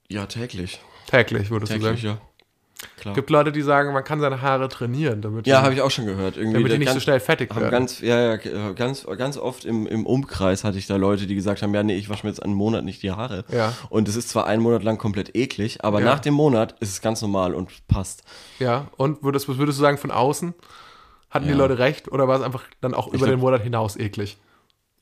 [0.10, 0.80] Ja, täglich.
[1.08, 2.20] Täglich, würdest Täglich, du sagen.
[2.20, 2.28] ja.
[3.00, 3.16] Klar.
[3.16, 5.90] gibt Leute, die sagen, man kann seine Haare trainieren, damit, Ja, die, habe ich auch
[5.92, 6.36] schon gehört.
[6.36, 7.72] Irgendwie damit die nicht so ganz- schnell fettig werden.
[7.72, 11.36] ganz, ja, ja, äh, ganz, ganz oft im, im Umkreis hatte ich da Leute, die
[11.36, 13.46] gesagt haben, ja, nee, ich wasche mir jetzt einen Monat nicht die Haare.
[13.50, 13.74] Ja.
[13.90, 16.06] Und es ist zwar einen Monat lang komplett eklig, aber Ja.
[16.08, 18.24] nach dem Monat ist es ganz normal und passt.
[18.60, 20.54] ja, und würdest, würdest du sagen von außen?
[21.30, 21.58] Hatten die Ja.
[21.58, 24.38] Leute recht oder war es einfach dann auch über glaub- den Monat hinaus eklig?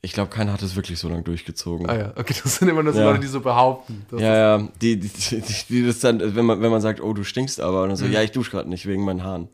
[0.04, 1.88] Ich glaube, keiner hat es wirklich so lange durchgezogen.
[1.88, 3.04] Ah ja, okay, das sind immer nur so Ja.
[3.10, 4.04] Leute, die so behaupten.
[4.10, 7.22] Ja, ja, die, die, die, die das dann, wenn man, wenn man sagt, oh, du
[7.22, 8.12] stinkst aber, und dann so, Mhm.
[8.12, 9.46] ja, ich dusche gerade nicht wegen meinen Haaren.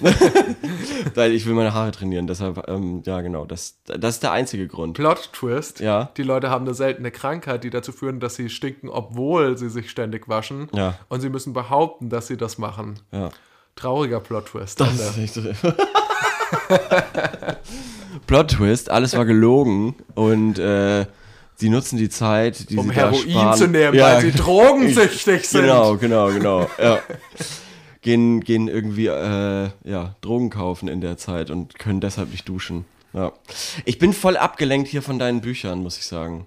[1.14, 4.66] Weil ich will meine Haare trainieren, deshalb, ähm, ja, genau, das, das ist der einzige
[4.66, 4.94] Grund.
[4.96, 5.80] Plot-Twist.
[5.80, 6.10] Ja.
[6.16, 9.90] Die Leute haben eine seltene Krankheit, die dazu führen, dass sie stinken, obwohl sie sich
[9.90, 10.68] ständig waschen.
[10.72, 10.94] Ja.
[11.10, 12.98] Und sie müssen behaupten, dass sie das machen.
[13.12, 13.28] Ja.
[13.76, 14.80] Trauriger Plot-Twist.
[14.80, 15.42] Das ist echt so.
[18.26, 21.06] Plot Twist, alles war gelogen und äh,
[21.56, 23.58] sie nutzen die Zeit, die um sie Heroin sparen.
[23.58, 25.62] zu nehmen, Ja, weil sie drogensüchtig sind.
[25.62, 26.68] Genau, genau, genau.
[26.78, 27.00] Ja.
[28.00, 32.84] gehen, gehen irgendwie äh, ja, Drogen kaufen in der Zeit und können deshalb nicht duschen.
[33.12, 33.32] Ja.
[33.84, 36.46] Ich bin voll abgelenkt hier von deinen Büchern, muss ich sagen.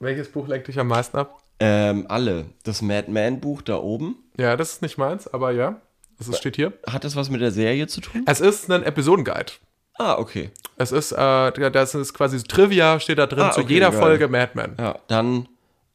[0.00, 1.38] Welches Buch lenkt dich am meisten ab?
[1.60, 2.46] Ähm, alle.
[2.64, 4.16] Das Madman-Buch da oben.
[4.36, 5.80] Ja, das ist nicht meins, aber ja.
[6.18, 6.72] Das ist, steht hier.
[6.88, 8.22] Hat das was mit der Serie zu tun?
[8.26, 9.52] Es ist ein Episodenguide.
[9.98, 10.50] Ah, okay.
[10.76, 13.90] Es ist, äh, das ist quasi so Trivia, steht da drin Ah, zu okay, jeder
[13.90, 14.00] geil.
[14.00, 14.74] Folge Mad Men.
[14.78, 15.48] Ja, dann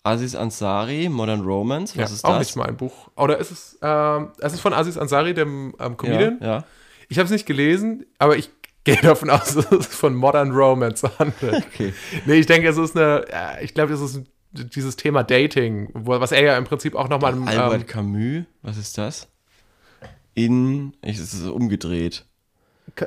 [0.03, 1.97] Aziz Ansari, Modern Romance.
[1.97, 2.47] Was Ja, ist auch das?
[2.47, 3.09] nicht mein Buch.
[3.15, 6.37] Oder ist es, ähm, es ist von Aziz Ansari, dem ähm, Comedian.
[6.41, 6.63] Ja, ja.
[7.09, 8.49] Ich habe es nicht gelesen, aber ich
[8.85, 11.65] gehe davon aus, dass es von Modern Romance handelt.
[11.73, 11.93] Okay.
[12.25, 16.19] Nee, ich denke, es ist eine, äh, ich glaube, das ist dieses Thema Dating, wo,
[16.21, 19.27] was er ja im Prinzip auch nochmal Albert ähm, Camus, was ist das?
[20.35, 22.25] In, ich, es ist umgedreht.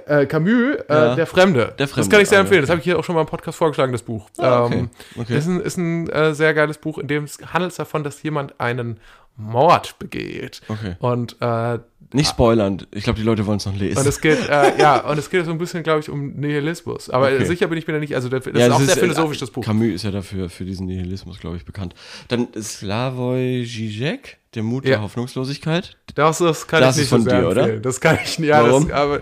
[0.06, 1.14] Äh, Camus, äh, Ja.
[1.14, 1.59] der Fremde.
[1.78, 2.61] Der Das Fremde, kann ich sehr ah, empfehlen.
[2.62, 4.28] Das habe ich hier auch schon mal im Podcast vorgeschlagen, das Buch.
[4.38, 4.78] Ah, okay.
[4.78, 5.37] Ähm, Okay.
[5.38, 8.59] Ist ein, ist ein äh, sehr geiles Buch, in dem es handelt davon, dass jemand
[8.61, 8.99] einen
[9.37, 10.61] Mord begeht.
[10.68, 10.97] Okay.
[10.99, 11.78] Und äh,
[12.12, 12.82] Nicht spoilern.
[12.90, 13.99] Ich glaube, die Leute wollen es noch lesen.
[13.99, 17.09] Und es geht, äh, ja, und es geht so ein bisschen, glaube ich, um Nihilismus.
[17.09, 17.44] Aber Okay.
[17.47, 19.00] sicher bin ich mir da nicht, also das, das Ja, ist auch das sehr äh,
[19.00, 19.64] philosophisch, das Buch.
[19.64, 21.94] Camus ist ja dafür, für diesen Nihilismus, glaube ich, bekannt.
[22.28, 24.90] Dann Slavoj Žižek, der Mut Ja.
[24.97, 25.97] der Hoffnungslosigkeit.
[26.16, 27.62] Das, das kann Das ich ist nicht von so dir, oder?
[27.62, 27.82] empfehlen.
[27.82, 28.88] Das kann ich nicht, ja, Warum?
[28.88, 29.20] das, aber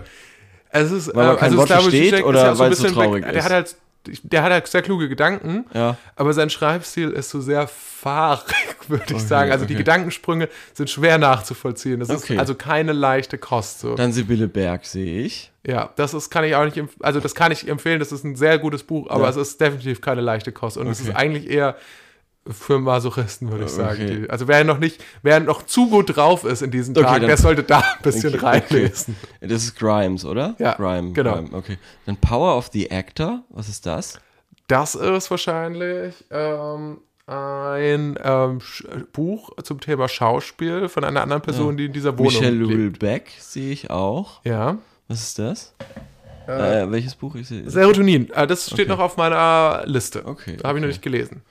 [0.71, 2.65] es ist, Weil man äh, kein Wort Slavoj versteht Žižek oder ist ja so ein
[2.67, 3.35] weil es so bisschen traurig weg, ist?
[3.35, 3.75] Der hat halt,
[4.23, 5.97] der hat halt sehr kluge Gedanken, Ja.
[6.15, 8.55] aber sein Schreibstil ist so sehr fahrig,
[8.87, 9.51] würde ich Okay, sagen.
[9.51, 9.83] Also die okay.
[9.83, 11.99] Gedankensprünge sind schwer nachzuvollziehen.
[11.99, 12.33] Das Okay.
[12.35, 13.81] ist also keine leichte Kost.
[13.81, 13.95] So.
[13.95, 15.51] Dann Sibylle Berg sehe ich.
[15.67, 18.35] Ja, das ist, kann ich auch nicht, also das kann ich empfehlen, das ist ein
[18.35, 19.29] sehr gutes Buch, aber Ja.
[19.31, 21.75] es ist definitiv keine leichte Kost und es ist eigentlich eher
[22.47, 24.01] für Masochisten, würde ich sagen.
[24.03, 24.19] Okay.
[24.21, 27.27] Die, also wer noch nicht, wer noch zu gut drauf ist in diesen Okay, Tagen,
[27.27, 29.15] der sollte da ein bisschen Okay, reinlesen.
[29.41, 30.55] Das ist Grimes, oder?
[30.57, 31.35] Ja, Grime, genau.
[31.35, 31.77] Grime, okay.
[32.05, 34.19] Dann Power of the Actor, was ist das?
[34.67, 38.59] Das ist wahrscheinlich ähm, ein ähm,
[39.13, 42.71] Buch zum Thema Schauspiel von einer anderen Person, die in dieser Wohnung Michelle lebt.
[43.03, 44.41] Houellebecq sehe ich auch.
[44.43, 44.77] Ja.
[45.07, 45.73] Was ist das?
[46.47, 47.35] Äh, welches Buch?
[47.35, 47.69] Ich sehe.
[47.69, 48.89] Serotonin, äh, das steht Okay.
[48.89, 50.25] noch auf meiner Liste.
[50.25, 51.43] Okay, Habe ich noch nicht gelesen.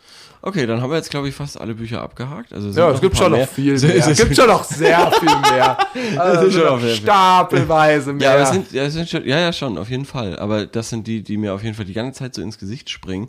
[0.49, 2.55] Okay, dann haben wir jetzt, glaube ich, fast alle Bücher abgehakt.
[2.55, 3.97] Also sind Ja, es gibt schon noch viel Es mehr.
[4.09, 5.77] Es gibt schon noch sehr viel mehr.
[6.19, 8.29] Also ist schon noch stapelweise mehr.
[8.29, 10.39] Ja, aber es sind, ja, es sind schon, ja, ja, schon, auf jeden Fall.
[10.39, 12.89] Aber das sind die, die mir auf jeden Fall die ganze Zeit so ins Gesicht
[12.89, 13.29] springen.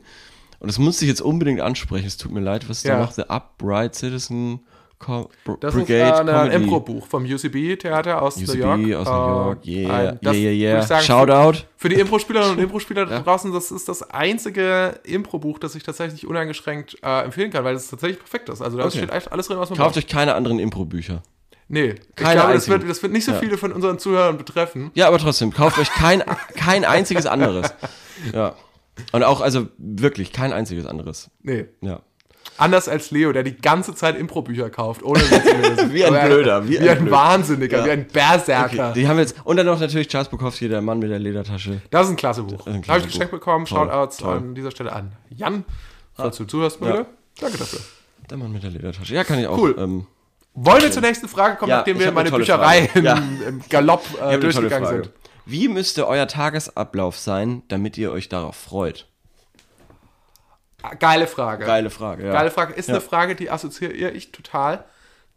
[0.60, 2.06] Und das musste ich jetzt unbedingt ansprechen.
[2.08, 2.96] Es tut mir leid, was Ja.
[2.96, 3.16] da macht.
[3.16, 4.62] The Upright Citizen
[5.00, 6.56] Co Br das Brigade ist äh, ein Comedy.
[6.56, 9.08] Impro-Buch vom UCB-Theater aus UCB New York.
[9.08, 9.66] aus New York.
[9.66, 10.80] Äh, Yeah, ein- das yeah, yeah, yeah.
[10.82, 11.60] ich sagen, Shoutout.
[11.78, 16.28] Für die Impro-Spielerinnen und Impro-Spieler da draußen, das ist das einzige Impro-Buch, das ich tatsächlich
[16.28, 18.62] uneingeschränkt äh, empfehlen kann, weil es tatsächlich perfekt ist.
[18.62, 18.98] Also da Okay.
[18.98, 19.98] steht echt alles drin, was man Kauft braucht.
[20.06, 21.24] euch keine anderen Impro-Bücher.
[21.72, 23.38] Nee, ich Keine glaube, das wird, das wird nicht so Ja.
[23.38, 24.90] viele von unseren Zuhörern betreffen.
[24.96, 26.24] Ja, aber trotzdem, kauft euch kein,
[26.56, 27.74] kein einziges anderes.
[28.34, 28.56] Ja.
[29.14, 31.30] Und auch, also wirklich, kein einziges anderes.
[31.42, 31.68] Nee.
[31.80, 32.02] Ja.
[32.58, 35.20] Anders als Leo, der die ganze Zeit Impro-Bücher kauft, ohne.
[35.92, 37.12] Wie ein er- Blöder, wie Wie, ein Blöder.
[37.12, 37.86] Wahnsinniger, Ja.
[37.86, 38.90] wie ein Berserker.
[38.90, 41.82] Okay, die haben jetzt, und dann noch natürlich Charles Bukowski, der Mann mit der Ledertasche.
[41.92, 42.66] Das ist ein klasse Buch.
[42.66, 43.66] Habe ich geschenkt bekommen.
[43.66, 44.38] Shoutouts toll.
[44.38, 45.64] an dieser Stelle an Jan,
[46.14, 46.88] falls du zuhörst, Ja.
[46.88, 47.06] Müller.
[47.40, 47.80] Danke dafür.
[48.30, 49.14] Der Mann mit der Ledertasche.
[49.14, 49.58] Ja, kann ich auch.
[49.58, 49.76] Cool.
[49.80, 50.06] Ähm,
[50.54, 53.18] Wollen wir zur nächsten Frage kommen, Ja, nachdem wir meine Bücherei im, Ja.
[53.48, 55.10] im Galopp äh, durchgegangen sind?
[55.46, 59.08] Wie müsste euer Tagesablauf sein, damit ihr euch darauf freut?
[61.00, 61.66] Geile Frage.
[61.66, 62.32] Geile Frage, ja.
[62.32, 62.74] Geile Frage.
[62.74, 62.96] Ist Ja.
[62.96, 64.86] eine Frage, die assoziiere ich total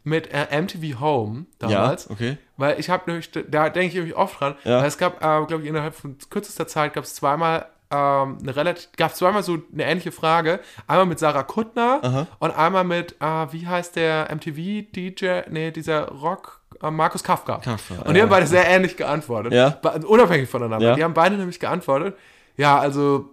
[0.05, 2.07] mit äh, MTV Home damals.
[2.07, 2.37] Ja, okay.
[2.57, 4.79] Weil ich habe nämlich, da denke ich nämlich oft dran, Ja.
[4.81, 8.57] weil es gab, äh, glaube ich, innerhalb von kürzester Zeit gab es zweimal ähm, eine
[8.57, 10.61] relativ, gab zweimal so eine ähnliche Frage.
[10.87, 12.27] Einmal mit Sarah Kuttner Aha.
[12.39, 17.59] und einmal mit, äh, wie heißt der MTV-DJ, nee, dieser Rock, äh, Markus Kafka.
[17.59, 18.23] Kafka, und die ja.
[18.23, 19.53] haben beide sehr ähnlich geantwortet.
[19.53, 19.79] Ja.
[20.07, 20.89] Unabhängig voneinander.
[20.89, 20.95] Ja.
[20.97, 22.17] Die haben beide nämlich geantwortet,
[22.57, 23.32] ja, also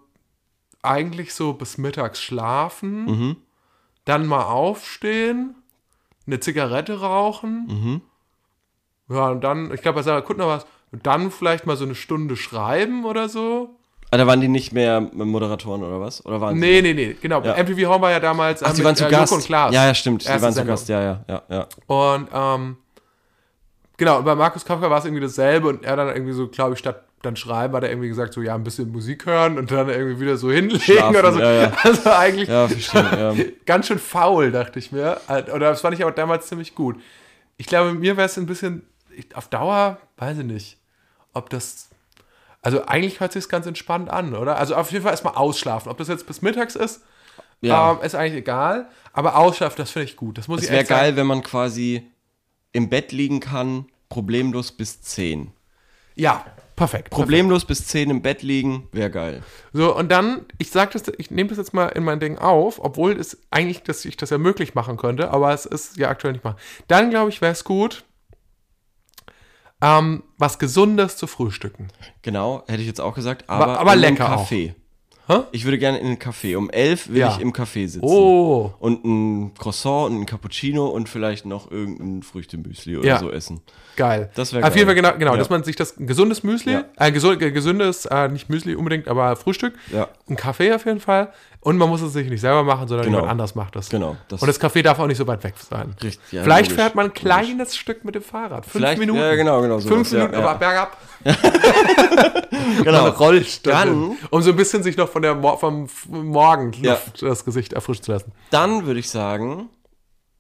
[0.81, 3.35] eigentlich so bis mittags schlafen, Mhm.
[4.05, 5.55] dann mal aufstehen,
[6.27, 7.67] eine Zigarette rauchen.
[9.07, 9.15] Mhm.
[9.15, 11.85] Ja, und dann, ich glaube, bei Sarah Kuttner war es, und dann vielleicht mal so
[11.85, 13.75] eine Stunde schreiben oder so.
[14.11, 16.25] Ah, da waren die nicht mehr Moderatoren oder was?
[16.25, 17.43] Oder waren Nee, nee, nee, genau.
[17.43, 17.55] Ja.
[17.61, 19.31] MTV Home war ja damals Ach, äh, die waren zu äh, Gast.
[19.31, 19.73] Joko und Klaas.
[19.73, 20.23] Ja, ja, stimmt.
[20.23, 20.73] Die Erste waren zu Sendung.
[20.73, 21.67] Gast, ja, ja, ja, ja.
[21.85, 22.77] Und ähm,
[23.97, 26.73] genau, und bei Markus Kafka war es irgendwie dasselbe und er dann irgendwie so, glaube
[26.73, 29.71] ich, statt dann schreiben, hat er irgendwie gesagt, so ja, ein bisschen Musik hören und
[29.71, 31.39] dann irgendwie wieder so hinlegen Schlafen, oder so.
[31.39, 31.71] ja, ja.
[31.83, 33.53] Also eigentlich Ja, verstehe.
[33.65, 35.19] ganz schön faul, dachte ich mir.
[35.27, 37.01] Äh, Oder das fand ich aber damals ziemlich gut.
[37.57, 38.83] Ich glaube, mir wäre es ein bisschen,
[39.33, 40.77] auf Dauer, weiß ich nicht,
[41.33, 41.89] ob das,
[42.61, 44.57] also eigentlich hört sich ganz entspannt an, oder?
[44.57, 45.91] Also auf jeden Fall erstmal ausschlafen.
[45.91, 47.01] Ob das jetzt bis mittags ist,
[47.59, 47.91] ja.
[47.91, 48.87] ähm, ist eigentlich egal.
[49.11, 50.37] Aber ausschlafen, das finde ich gut.
[50.37, 52.09] Das muss Es ich wäre geil, wenn man quasi
[52.71, 55.51] im Bett liegen kann, problemlos bis 10.
[56.15, 56.45] Ja,
[56.79, 57.09] perfekt.
[57.11, 59.43] Problemlos bis 10 im Bett liegen, wäre geil.
[59.73, 62.83] So, und dann, ich sag das, ich nehme das jetzt mal in mein Ding auf,
[62.83, 66.33] obwohl es eigentlich, dass ich das ja möglich machen könnte, aber es ist ja aktuell
[66.33, 66.61] nicht machbar.
[66.87, 68.05] Dann, glaube ich, wäre es gut,
[69.81, 71.89] ähm, was Gesundes zu frühstücken.
[72.21, 74.49] Genau, hätte ich jetzt auch gesagt, aber, aber in lecker einem auch.
[75.31, 75.41] Hä?
[75.51, 76.57] Ich würde gerne in einen Café.
[76.57, 77.33] Um elf will Ja.
[77.35, 77.99] ich im Café sitzen.
[78.01, 83.19] Oh, Und ein Croissant und ein Cappuccino und vielleicht noch irgendein Früchtemüsli oder Ja.
[83.19, 83.61] so essen.
[83.95, 84.31] geil.
[84.33, 85.03] Das wär Auf jeden Fall geil.
[85.03, 85.37] genau, genau Ja.
[85.37, 87.09] dass man sich das ein gesundes Müsli, Ja.
[87.11, 90.07] gesund, äh, gesundes, äh, nicht Müsli unbedingt, aber Frühstück, Ja.
[90.29, 91.31] ein Kaffee auf jeden Fall.
[91.61, 93.17] Und man muss es sich nicht selber machen, sondern Genau.
[93.17, 93.89] jemand anders macht das.
[93.89, 95.93] Genau, das- Und das Café darf auch nicht so weit weg sein.
[96.01, 97.21] Richtig, ja, Vielleicht logisch, fährt man ein logisch.
[97.21, 98.63] kleines Stück mit dem Fahrrad.
[98.65, 99.19] Fünf Vielleicht- Minuten.
[99.19, 100.39] ja, genau, genau, sowas, Fünf Minuten, ja.
[100.39, 100.97] aber bergab.
[102.83, 103.09] Genau.
[103.09, 107.27] Rollt Dann- um so ein bisschen sich noch von der Mo vom Morgenluft Ja.
[107.29, 108.31] das Gesicht erfrischen zu lassen.
[108.51, 109.69] Dann würde ich sagen,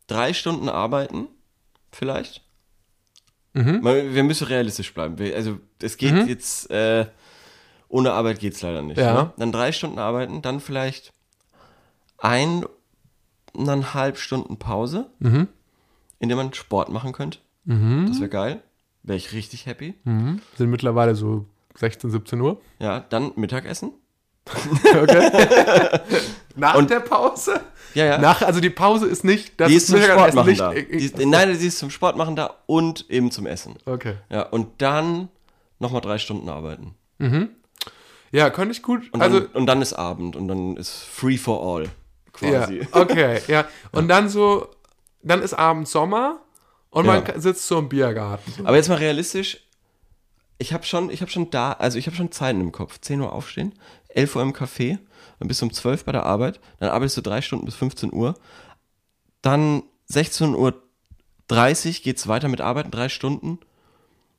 [0.07, 1.27] drei Stunden arbeiten,
[1.91, 2.41] vielleicht.
[3.53, 3.83] Mhm.
[3.83, 5.15] Wir müssen realistisch bleiben.
[5.35, 7.07] Also es geht jetzt, äh,
[7.89, 8.97] ohne Arbeit geht es leider nicht.
[8.97, 9.13] Ja.
[9.13, 9.33] Ne?
[9.37, 11.11] Dann drei Stunden arbeiten, dann vielleicht
[13.53, 15.47] eineinhalb Stunden Pause, Mhm.
[16.19, 17.39] in der man Sport machen könnte.
[17.65, 18.61] Das wäre geil.
[19.03, 19.93] Wäre ich richtig happy.
[20.03, 20.41] Mhm.
[20.57, 22.59] Sind mittlerweile so 16, 17 Uhr.
[22.79, 23.91] Ja, dann Mittagessen.
[24.83, 25.31] Okay.
[26.55, 27.61] Nach Und- der Pause?
[27.93, 28.17] Ja, ja.
[28.17, 30.73] Nach, also die Pause ist nicht, das die ist zum Sport machen nicht, da.
[30.73, 33.75] äh, Die ist, nein, die ist zum Sport machen da und eben zum Essen.
[33.85, 34.15] Okay.
[34.29, 35.29] Ja, und dann
[35.79, 36.95] nochmal drei Stunden arbeiten.
[38.31, 39.11] Ja, könnte ich gut.
[39.13, 41.83] Und, also, dann, und dann ist Abend und dann ist free for all.
[42.41, 42.87] ja, Quasi.
[42.91, 43.65] okay, ja.
[43.91, 44.67] Und dann so,
[45.23, 46.39] dann ist abends Sommer
[46.91, 47.39] und man Ja.
[47.39, 48.65] sitzt so im Biergarten.
[48.65, 49.59] Aber jetzt mal realistisch,
[50.59, 52.99] ich habe schon, ich habe schon da, also ich habe schon Zeiten im Kopf.
[52.99, 53.73] 10 Uhr aufstehen,
[54.09, 54.97] 11 Uhr im Café,
[55.39, 58.11] dann bist du um 12 bei der Arbeit, dann arbeitest du drei Stunden bis 15
[58.13, 58.35] Uhr,
[59.41, 60.81] dann 16 Uhr
[61.47, 63.59] 30 geht's weiter mit Arbeiten, drei Stunden,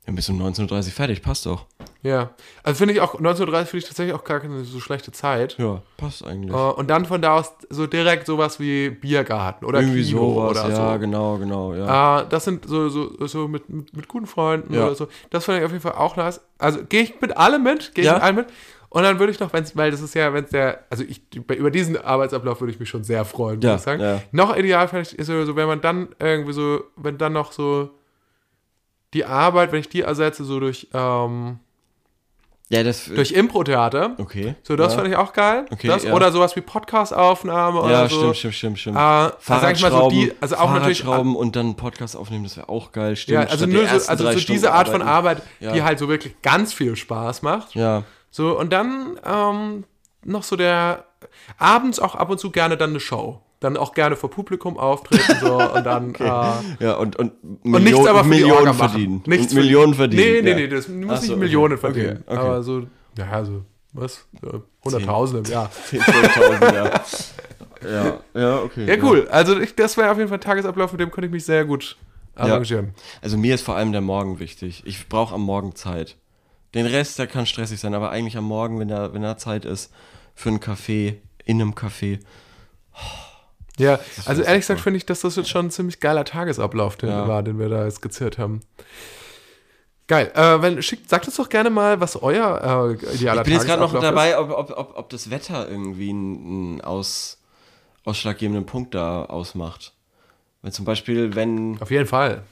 [0.05, 1.65] dann bist du um 19.30 Uhr fertig, passt doch.
[2.03, 2.31] Ja.
[2.63, 5.55] Also finde ich auch, 1930 finde ich tatsächlich auch gar keine so schlechte Zeit.
[5.59, 6.51] Ja, passt eigentlich.
[6.51, 10.51] Äh, Und dann von da aus so direkt sowas wie Biergarten oder Irgendwie Kino sowas,
[10.65, 10.99] oder ja, so.
[10.99, 12.21] genau, genau, ja.
[12.21, 14.85] Äh, das sind so, so, so mit, mit, mit guten Freunden Ja.
[14.87, 15.07] oder so.
[15.29, 16.41] Das fand ich auf jeden Fall auch nice.
[16.57, 18.15] Also gehe ich mit allem mit, gehe ich Ja.
[18.15, 18.47] mit allem mit.
[18.89, 21.21] Und dann würde ich noch, wenn's, weil das ist ja, wenn es der, also ich,
[21.35, 24.01] über diesen Arbeitsablauf würde ich mich schon sehr freuen, Ja, muss ich sagen.
[24.01, 24.21] ja.
[24.31, 27.91] Noch ideal fände ich, ist so, wenn man dann irgendwie so, wenn dann noch so
[29.13, 31.59] die Arbeit, wenn ich die ersetze, so durch, ähm,
[32.69, 33.05] Ja, das.
[33.05, 34.15] durch Impro-Theater.
[34.17, 34.55] okay.
[34.63, 34.99] So, das ja.
[34.99, 35.65] fand ich auch geil.
[35.71, 36.13] Okay, das, ja.
[36.13, 38.33] Oder sowas wie Podcast-Aufnahme oder Ja, so.
[38.33, 38.95] stimmt, stimmt, stimmt, stimmt.
[38.97, 42.45] Äh, also sag ich mal so die, also auch natürlich Fahrradschrauben und dann Podcast aufnehmen,
[42.45, 43.43] das wäre auch geil, stimmt.
[43.43, 45.41] Ja, also nur so, also so diese Art von arbeiten.
[45.41, 45.73] Arbeit, Ja.
[45.73, 47.75] die halt so wirklich ganz viel Spaß macht.
[47.75, 49.83] Ja, So, und dann ähm,
[50.23, 51.03] noch so der
[51.57, 53.41] abends auch ab und zu gerne dann eine Show.
[53.61, 57.31] Dann auch gerne vor Publikum auftreten so und dann äh, ja, und, und,
[57.63, 59.23] und nichts aber für Millionen verdienen.
[59.25, 60.23] Nichts Millionen verdienen.
[60.23, 60.55] Nee, nee, ja.
[60.55, 61.39] nee, das muss Ach nicht so, okay.
[61.39, 62.23] Millionen Okay, verdienen.
[62.25, 62.37] okay.
[62.37, 63.61] Aber so, ja, so,
[63.93, 64.27] was?
[64.83, 65.71] Hunderttausende im Jahr.
[65.85, 67.01] 10, 12.000, ja.
[67.83, 68.85] Ja, ja, okay.
[68.85, 69.27] Ja, cool.
[69.31, 71.65] Also ich, das wäre auf jeden Fall ein Tagesablauf, mit dem könnte ich mich sehr
[71.65, 71.97] gut
[72.35, 72.93] arrangieren.
[73.21, 74.83] Also mir ist vor allem der Morgen wichtig.
[74.85, 76.15] Ich brauche am Morgen Zeit.
[76.73, 79.65] Den Rest, der kann stressig sein, aber eigentlich am Morgen, wenn da, wenn da Zeit
[79.65, 79.91] ist,
[80.35, 82.19] für einen Kaffee, in einem Café.
[83.79, 86.97] Ja, also ist ehrlich gesagt finde ich, dass das jetzt schon ein ziemlich geiler Tagesablauf
[86.97, 87.27] den Ja.
[87.27, 88.61] war, den wir da skizziert haben.
[90.07, 90.29] Geil.
[90.35, 93.65] Äh, wenn, schickt, sagt uns doch gerne mal, was euer äh, idealer Ich bin jetzt
[93.65, 94.01] gerade noch Tagesablauf
[94.33, 97.37] dabei, ob, ob, ob, ob das Wetter irgendwie einen, aus,
[98.03, 99.93] ausschlaggebenden Punkt da ausmacht.
[100.61, 101.81] Wenn zum Beispiel, wenn, ist.
[101.81, 102.43] Auf jeden Fall.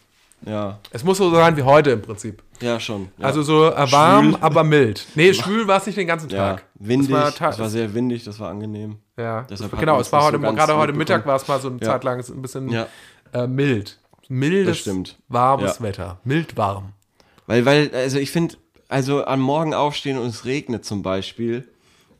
[0.46, 2.42] ja, Es muss so sein wie heute im Prinzip.
[2.62, 3.10] ja schon.
[3.18, 3.26] Ja.
[3.26, 4.38] Also so äh, warm, Schwül.
[4.42, 5.06] aber mild.
[5.16, 6.64] Nee, schwül war es nicht den ganzen ja, Tag.
[6.76, 9.00] windig, Es war, das ta- war, sehr windig, das war angenehm.
[9.20, 10.94] Ja, deshalb es- genau, es es war heute, so gerade heute.
[10.94, 11.86] Mittag war es mal so eine Ja.
[11.88, 12.88] Zeit lang ein bisschen Ja,
[13.34, 14.00] äh, mild.
[14.30, 14.88] Mildes,
[15.28, 15.84] warmes Ja.
[15.84, 16.20] Wetter.
[16.24, 16.94] Mild warm.
[17.48, 18.56] weil, weil, also ich finde,
[18.88, 21.68] also am Morgen aufstehen und es regnet zum Beispiel,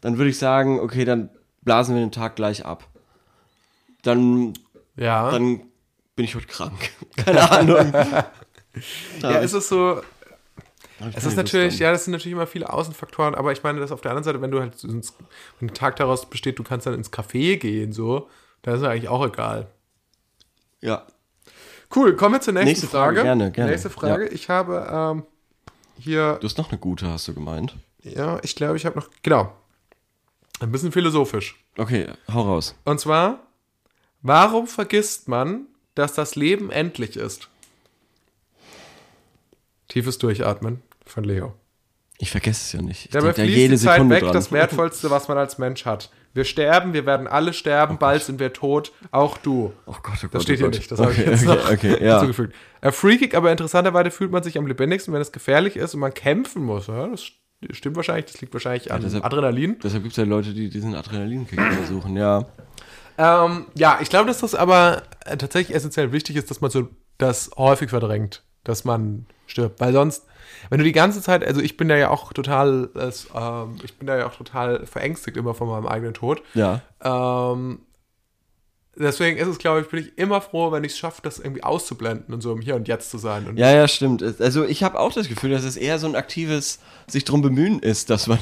[0.02, 1.30] dann würde ich sagen, okay, dann
[1.62, 2.88] blasen wir den Tag gleich ab.
[4.02, 4.54] Dann,
[4.96, 5.30] Ja.
[5.32, 5.62] dann
[6.16, 6.90] bin ich heute krank.
[7.18, 7.94] Keine Ahnung.
[9.22, 10.19] ja, es ist so, Hab ich
[11.16, 14.02] Es ist natürlich, ja, das sind natürlich immer viele Außenfaktoren, aber ich meine, dass auf
[14.02, 15.14] der anderen Seite, wenn du halt ins,
[15.60, 18.30] wenn der Tag daraus besteht, du kannst dann ins Café gehen, so,
[18.64, 19.68] dann ist mir eigentlich auch egal.
[20.82, 21.06] Ja.
[21.96, 23.28] Cool, kommen wir zur nächsten Nächste Frage, Frage.
[23.28, 23.72] gerne, gerne.
[23.72, 24.28] Nächste Frage.
[24.28, 25.24] Ich habe ähm,
[25.98, 27.76] hier, Du hast noch eine gute, hast du gemeint.
[28.04, 29.54] ja, ich glaube, ich habe noch, genau,
[30.60, 31.56] ein bisschen philosophisch.
[31.78, 32.76] Okay, hau raus.
[32.84, 33.40] Und zwar,
[34.22, 35.62] warum vergisst man,
[35.96, 37.48] dass das Leben endlich ist?
[39.88, 41.54] Tiefes Durchatmen von Leo.
[42.22, 43.06] Ich vergesse es ja nicht.
[43.06, 44.34] Ich Dabei fließt jede die Zeit Sekunde weg, dran.
[44.34, 46.10] das Wertvollste, was man als Mensch hat.
[46.34, 49.74] Wir sterben, wir werden alle sterben, bald sind wir tot, auch du.
[49.86, 50.76] Oh Gott, oh Gott, Das oh steht hier Gott.
[50.78, 52.12] nicht, das habe okay, ich jetzt okay, noch Okay, ja.
[52.20, 52.54] hinzugefügt.
[52.82, 56.14] Äh, freakig, aber interessanterweise fühlt man sich am lebendigsten, wenn es gefährlich ist und man
[56.14, 56.88] kämpfen muss.
[56.88, 57.24] Ja, das
[57.72, 59.78] stimmt wahrscheinlich, das liegt wahrscheinlich an deshalb- Adrenalin.
[59.82, 62.46] Deshalb gibt es ja Leute, die diesen Adrenalinkick versuchen, ja.
[63.18, 66.90] Ähm, ja, ich glaube, dass das aber äh, tatsächlich essentiell wichtig ist, dass man so
[67.18, 68.44] das häufig verdrängt.
[68.66, 69.80] dass man stirbt.
[69.80, 70.26] Weil sonst,
[70.70, 73.96] wenn du die ganze Zeit, also ich bin da ja auch total, es, ähm, ich
[73.98, 76.42] bin da ja auch total verängstigt immer von meinem eigenen Tod.
[76.54, 76.82] Ja.
[77.04, 77.80] Ähm,
[78.96, 81.64] deswegen ist es, glaube ich, bin ich immer froh, wenn ich es schaffe, das irgendwie
[81.64, 83.48] auszublenden und so im Hier und Jetzt zu sein.
[83.48, 84.22] Und Ja, ja, stimmt.
[84.40, 87.80] Also ich habe auch das Gefühl, dass es eher so ein aktives sich drum bemühen
[87.80, 88.40] ist, dass man.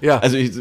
[0.00, 0.18] ja.
[0.18, 0.52] Also ich,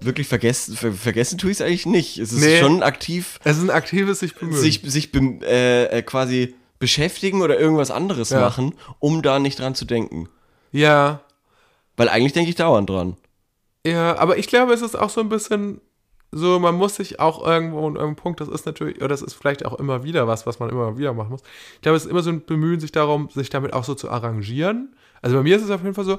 [0.00, 2.18] wirklich vergessen, ver, vergessen tue ich es eigentlich nicht.
[2.18, 2.58] Es ist Nee.
[2.58, 4.56] schon aktiv es ist ein aktives sich bemühen.
[4.56, 8.40] sich, sich äh, äh, quasi beschäftigen oder irgendwas anderes Ja.
[8.40, 10.28] machen, um da nicht dran zu denken.
[10.72, 11.20] ja.
[11.96, 13.16] Weil eigentlich denke ich dauernd dran.
[13.86, 15.82] Ja, aber ich glaube, es ist auch so ein bisschen
[16.32, 19.34] so, man muss sich auch irgendwo an irgendeinem Punkt, das ist natürlich, oder das ist
[19.34, 21.42] vielleicht auch immer wieder was, was man immer wieder machen muss.
[21.74, 24.08] Ich glaube, es ist immer so ein Bemühen, sich darum, sich damit auch so zu
[24.10, 24.94] arrangieren.
[25.20, 26.18] Also bei mir ist es auf jeden Fall so,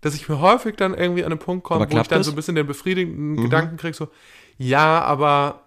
[0.00, 2.26] dass ich mir häufig dann irgendwie an einen Punkt komme, wo ich dann das?
[2.26, 4.08] so ein bisschen den befriedigenden Gedanken kriege, so,
[4.58, 5.62] ja, aber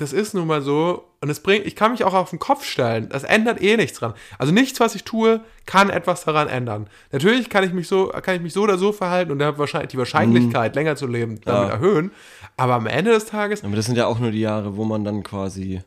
[0.00, 2.64] das ist nun mal so und es bringt, ich kann mich auch auf den Kopf
[2.64, 3.08] stellen.
[3.10, 4.14] Das ändert eh nichts dran.
[4.38, 6.88] Also nichts, was ich tue, kann etwas daran ändern.
[7.12, 9.90] Natürlich kann ich mich so, kann ich mich so oder so verhalten und habe wahrscheinlich
[9.90, 11.74] die Wahrscheinlichkeit, länger zu leben, damit Ja.
[11.74, 12.10] erhöhen.
[12.56, 15.04] Aber am Ende des Tages, Aber das sind ja auch nur die Jahre, wo man
[15.04, 15.82] dann quasi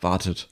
[0.00, 0.48] wartet.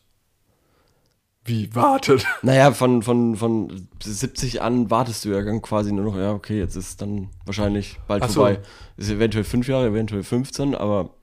[1.44, 2.26] wie wartet.
[2.42, 6.58] Naja, von, von, von 70 an wartest du ja dann quasi nur noch, ja, okay,
[6.58, 8.40] jetzt ist dann wahrscheinlich bald Ach so.
[8.40, 8.58] vorbei.
[8.98, 11.14] Ist eventuell fünf Jahre, eventuell 15, aber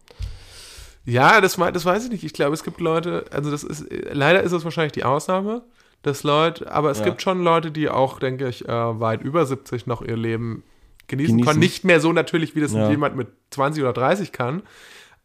[1.05, 2.23] Ja, das, das weiß ich nicht.
[2.23, 5.63] Ich glaube, es gibt Leute, also das ist, leider ist es wahrscheinlich die Ausnahme,
[6.01, 7.05] dass Leute, aber es Ja.
[7.05, 10.63] gibt schon Leute, die auch, denke ich, äh, weit über 70 noch ihr Leben
[11.07, 11.45] genießen, Genießen.
[11.47, 11.59] können.
[11.59, 12.89] Nicht mehr so natürlich, wie das Ja.
[12.89, 14.63] jemand mit 20 oder 30 kann.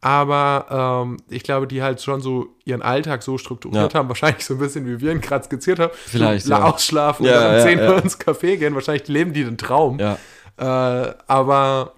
[0.03, 3.99] Aber ähm, ich glaube, die halt schon so ihren Alltag so strukturiert Ja.
[3.99, 5.93] haben, wahrscheinlich so ein bisschen, wie wir ihn gerade skizziert haben.
[5.95, 6.63] Vielleicht, so, ja.
[6.65, 8.75] Ausschlafen Ja, und dann um ja, 10 Uhr ins Café gehen.
[8.75, 9.99] Wahrscheinlich leben die den Traum.
[9.99, 10.19] ja.
[10.59, 11.95] Äh, aber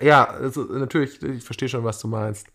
[0.00, 2.46] ja, also, natürlich, ich verstehe schon, was du meinst.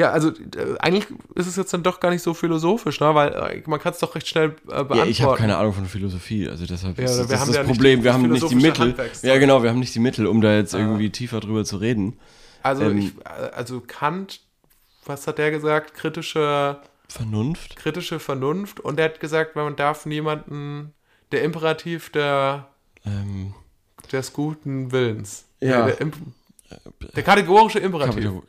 [0.00, 3.14] Ja, also äh, eigentlich ist es jetzt dann doch gar nicht so philosophisch, ne?
[3.14, 4.98] weil äh, man kann es doch recht schnell äh, beantworten.
[5.00, 7.56] Ja, ich habe keine Ahnung von Philosophie, also deshalb Ja, ist wir das, haben das
[7.56, 7.98] ja Problem.
[8.00, 8.86] die wir haben nicht die Mittel.
[8.88, 9.30] Handwerkszeug.
[9.30, 12.18] Ja, genau, wir haben nicht die Mittel, um da jetzt irgendwie tiefer drüber zu reden.
[12.62, 14.40] Also, ähm, ich, äh, also Kant,
[15.04, 15.92] was hat der gesagt?
[15.94, 17.76] Kritische, Vernunft?
[17.76, 18.80] kritische Vernunft.
[18.80, 20.94] Und der hat gesagt, man darf niemanden,
[21.32, 22.68] der Imperativ der,
[23.04, 23.54] Ähm,
[24.12, 25.44] des guten Willens.
[25.60, 25.84] Ja.
[25.86, 26.16] Der, Imp
[27.16, 28.24] der kategorische Imperativ.
[28.24, 28.42] Kapitel-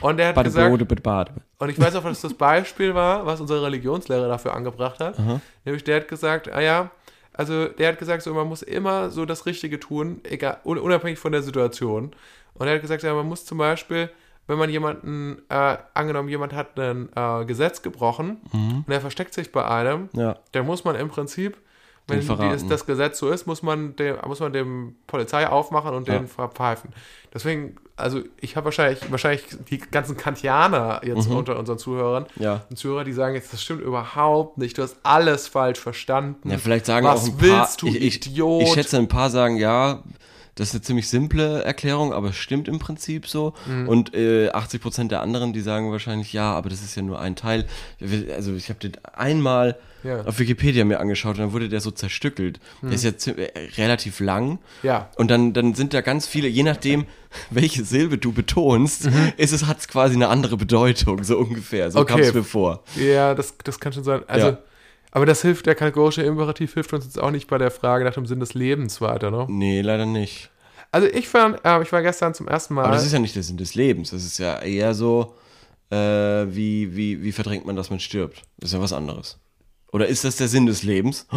[0.00, 1.32] Und der hat Bade, gesagt, Bode, Bade.
[1.58, 5.16] Und ich weiß auch, was das Beispiel war, was unser Religionslehrer dafür angebracht hat.
[5.64, 6.90] Nämlich der hat gesagt, ah ja,
[7.32, 11.18] also der hat gesagt, so man muss immer so das Richtige tun, egal, un- unabhängig
[11.18, 12.14] von der Situation.
[12.54, 14.08] Und er hat gesagt, ja, man muss zum Beispiel,
[14.46, 19.50] wenn man jemanden, äh, angenommen, jemand hat ein äh, Gesetz gebrochen und er versteckt sich
[19.50, 20.36] bei einem, Ja.
[20.52, 21.56] dann muss man im Prinzip,
[22.06, 26.06] wenn die, das Gesetz so ist, muss man dem, muss man dem Polizei aufmachen und
[26.06, 26.18] Ja.
[26.18, 26.90] den verpfeifen.
[27.32, 31.36] Deswegen, also ich habe wahrscheinlich, wahrscheinlich die ganzen Kantianer jetzt Mhm.
[31.36, 32.62] unter unseren Zuhörern Ja.
[32.68, 36.50] und Zuhörer, die sagen jetzt, das stimmt überhaupt nicht, du hast alles falsch verstanden.
[36.50, 38.62] Ja, vielleicht sagen Was auch ein willst paar, du, ich, ich, Idiot?
[38.62, 40.02] Ich schätze, ein paar sagen, ja,
[40.56, 43.54] das ist eine ziemlich simple Erklärung, aber es stimmt im Prinzip so.
[43.66, 43.88] Mhm.
[43.88, 47.34] Und äh, 80% der anderen, die sagen wahrscheinlich, ja, aber das ist ja nur ein
[47.36, 47.66] Teil.
[48.34, 50.20] Also ich habe den einmal Ja.
[50.26, 52.60] auf Wikipedia mir angeschaut und dann wurde der so zerstückelt.
[52.82, 54.50] Der ist ja äh, relativ lang.
[54.50, 54.58] Mhm.
[54.82, 55.10] Ja.
[55.16, 57.06] Und dann, dann sind da ganz viele, je nachdem,
[57.50, 59.32] welche Silbe du betonst, Mhm.
[59.36, 61.90] ist es, hat es quasi eine andere Bedeutung, so ungefähr.
[61.90, 62.12] So Okay.
[62.12, 62.84] kam es mir vor.
[62.96, 64.22] Ja, das, das kann schon sein.
[64.28, 64.58] Also, Ja.
[65.14, 68.14] Aber das hilft, der kategorische Imperativ hilft uns jetzt auch nicht bei der Frage nach
[68.14, 69.46] dem Sinn des Lebens weiter, ne?
[69.48, 70.50] Nee, leider nicht.
[70.90, 72.84] Also ich fand, äh, ich war gestern zum ersten Mal.
[72.84, 74.10] Aber das ist ja nicht der Sinn des Lebens.
[74.10, 75.34] Das ist ja eher so,
[75.90, 78.42] äh, wie, wie, wie verdrängt man, dass man stirbt.
[78.58, 79.38] Das ist ja was anderes.
[79.92, 81.26] Oder ist das der Sinn des Lebens?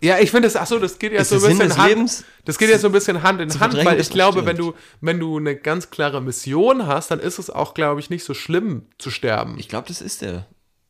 [0.00, 2.24] Ja, ich finde es, ach so, das geht ja Ist so ein bisschen Hand, Lebens
[2.44, 5.18] das geht ja so ein bisschen Hand in Hand, weil ich glaube, wenn du, wenn
[5.18, 8.86] du eine ganz klare Mission hast, dann ist es auch, glaube ich, nicht so schlimm
[8.98, 9.56] zu sterben.
[9.58, 10.46] Ich glaube, das ist der.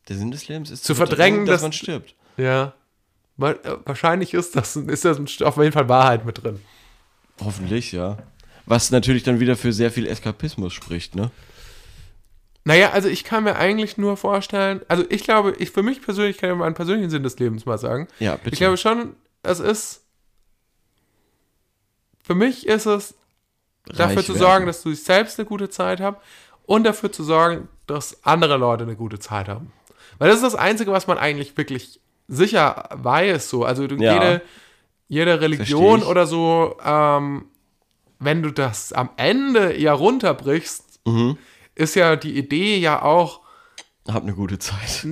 [0.09, 2.15] Der Sinn des Lebens ist Zu verdrängen, dass dass- man stirbt.
[2.37, 2.73] ja.
[3.41, 6.59] Äh, Wahrscheinlich ist das, ist das auf jeden Fall Wahrheit mit drin.
[7.41, 8.17] Hoffentlich, ja.
[8.65, 11.31] Was natürlich dann wieder für sehr viel Eskapismus spricht, ne?
[12.65, 16.37] Naja, also ich kann mir eigentlich nur vorstellen, also ich glaube, ich für mich persönlich
[16.37, 18.09] kann ich mal einen persönlichen Sinn des Lebens mal sagen.
[18.19, 18.49] Ja, bitte.
[18.53, 20.01] Ich glaube schon, es ist,
[22.21, 23.15] für mich ist es,
[23.85, 24.39] dafür Reich zu werden.
[24.39, 26.17] sorgen, dass du selbst eine gute Zeit hast
[26.65, 29.71] und dafür zu sorgen, dass andere Leute eine gute Zeit haben.
[30.17, 33.63] Weil das ist das Einzige, was man eigentlich wirklich sicher weiß, so.
[33.63, 34.13] Also du, Ja.
[34.13, 34.41] jede,
[35.07, 37.45] jede Religion oder so, ähm,
[38.19, 41.37] wenn du das am Ende ja runterbrichst, Mhm.
[41.75, 43.41] ist ja die Idee ja auch,
[44.13, 45.05] Hab eine gute Zeit.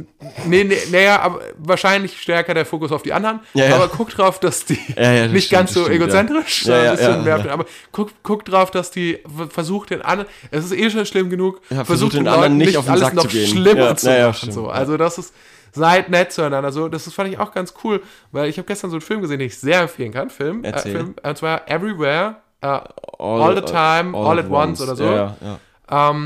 [0.46, 3.76] nee, nee, naja, aber wahrscheinlich stärker der Fokus auf die anderen, Ja, ja.
[3.76, 6.96] aber guck drauf, dass die das nicht stimmt, ganz so stimmt, egozentrisch, ja.
[7.18, 11.30] mehr, aber guck, guck drauf, dass die versucht den anderen, es ist eh schon schlimm
[11.30, 13.48] genug, versucht versucht den den anderen nicht auf den alles Sack noch zu gehen.
[13.48, 14.68] schlimmer Ja, zu machen, so.
[14.70, 15.34] Also das ist
[15.78, 16.72] Seid nett zueinander.
[16.72, 19.22] So, das ist, fand ich auch ganz cool, weil ich habe gestern so einen Film
[19.22, 20.30] gesehen, den ich sehr empfehlen kann.
[20.30, 20.64] Film.
[20.64, 20.78] Äh.
[20.80, 22.80] Film und zwar Everywhere, äh,
[23.20, 25.04] all, the Time, all, at once, oder so.
[25.04, 26.20] Ja, ja, ja.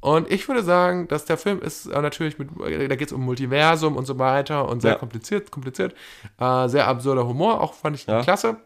[0.00, 3.22] Und ich würde sagen, dass der Film ist äh, natürlich mit, da geht es um
[3.24, 4.98] Multiversum und so weiter und sehr Ja.
[4.98, 5.94] kompliziert, kompliziert.
[6.38, 8.22] Äh, sehr absurder Humor, auch fand ich Ja.
[8.22, 8.56] klasse.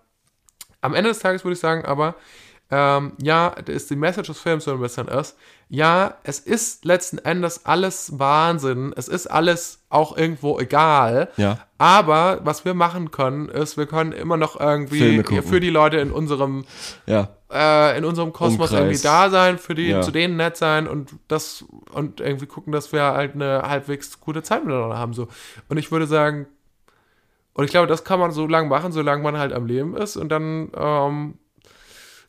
[0.81, 2.15] Am Ende des Tages würde ich sagen, aber
[2.71, 5.37] ähm, ja, das ist die Message des Films so ein bisschen ist,
[5.69, 11.59] ja, es ist letzten Endes alles Wahnsinn, es ist alles auch irgendwo egal, Ja.
[11.85, 16.11] Aber was wir machen können, ist, wir können immer noch irgendwie für die Leute in
[16.11, 16.65] unserem
[17.07, 17.29] ja.
[17.53, 18.81] äh, in unserem Kosmos Umkreis.
[18.81, 20.01] irgendwie da sein, für die, Ja.
[20.01, 24.43] zu denen nett sein und das und irgendwie gucken, dass wir halt eine halbwegs gute
[24.43, 25.13] Zeit miteinander haben.
[25.13, 25.29] So.
[25.69, 26.47] Und ich würde sagen,
[27.53, 30.17] und ich glaube, das kann man so lange machen, solange man halt am Leben ist.
[30.17, 31.35] Und dann ähm,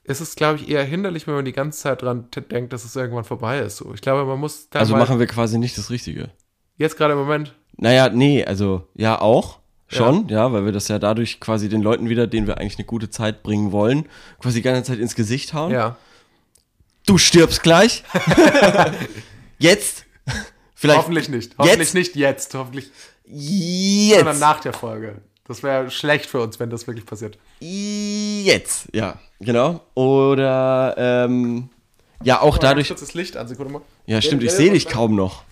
[0.04, 2.96] ist es, glaube ich, eher hinderlich, wenn man die ganze Zeit dran denkt, dass es
[2.96, 3.78] irgendwann vorbei ist.
[3.78, 3.94] So.
[3.94, 6.30] Ich glaube, man muss Also machen wir quasi nicht das Richtige.
[6.78, 7.56] jetzt gerade im Moment.
[7.78, 9.60] Naja, nee, also ja auch.
[9.88, 10.52] Schon, ja.
[10.52, 13.44] weil wir das ja dadurch quasi den Leuten wieder, denen wir eigentlich eine gute Zeit
[13.44, 14.10] bringen wollen,
[14.40, 15.72] quasi die ganze Zeit ins Gesicht hauen.
[15.72, 15.96] Ja.
[17.06, 18.04] Du stirbst gleich.
[19.60, 20.06] Jetzt.
[20.74, 21.00] Vielleicht.
[21.00, 21.56] Hoffentlich nicht.
[21.58, 21.94] Hoffentlich Jetzt?
[21.94, 22.54] nicht jetzt.
[22.56, 22.92] Hoffentlich
[23.28, 24.40] sondern Jetzt.
[24.40, 25.22] nach der Folge.
[25.48, 27.38] Das wäre schlecht für uns, wenn das wirklich passiert.
[27.60, 28.88] Jetzt.
[28.94, 29.82] Ja, genau.
[29.94, 31.70] Oder, ähm,
[32.24, 32.88] ja, auch dadurch.
[32.88, 33.82] Kurz das Licht an, Sekunde mal.
[34.08, 34.92] Ja, stimmt, ich Ja, sehe ja, dich ja.
[34.92, 35.44] kaum noch.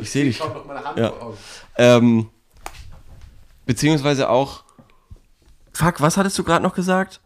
[0.00, 0.38] Ich sehe dich.
[0.38, 1.12] Ich noch meine Hand Ja.
[1.76, 2.28] Ähm,
[3.66, 4.64] beziehungsweise auch.
[5.72, 7.20] Fuck, was hattest du gerade noch gesagt?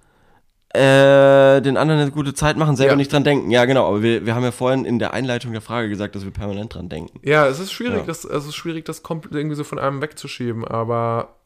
[0.74, 2.96] Äh, den anderen eine gute Zeit machen, selber Ja.
[2.96, 3.50] nicht dran denken.
[3.50, 6.24] Ja, genau, aber wir, wir haben ja vorhin in der Einleitung der Frage gesagt, dass
[6.24, 7.20] wir permanent dran denken.
[7.22, 8.04] Ja, es ist schwierig, Ja.
[8.06, 11.36] das, es ist schwierig, das komplett irgendwie so von einem wegzuschieben, aber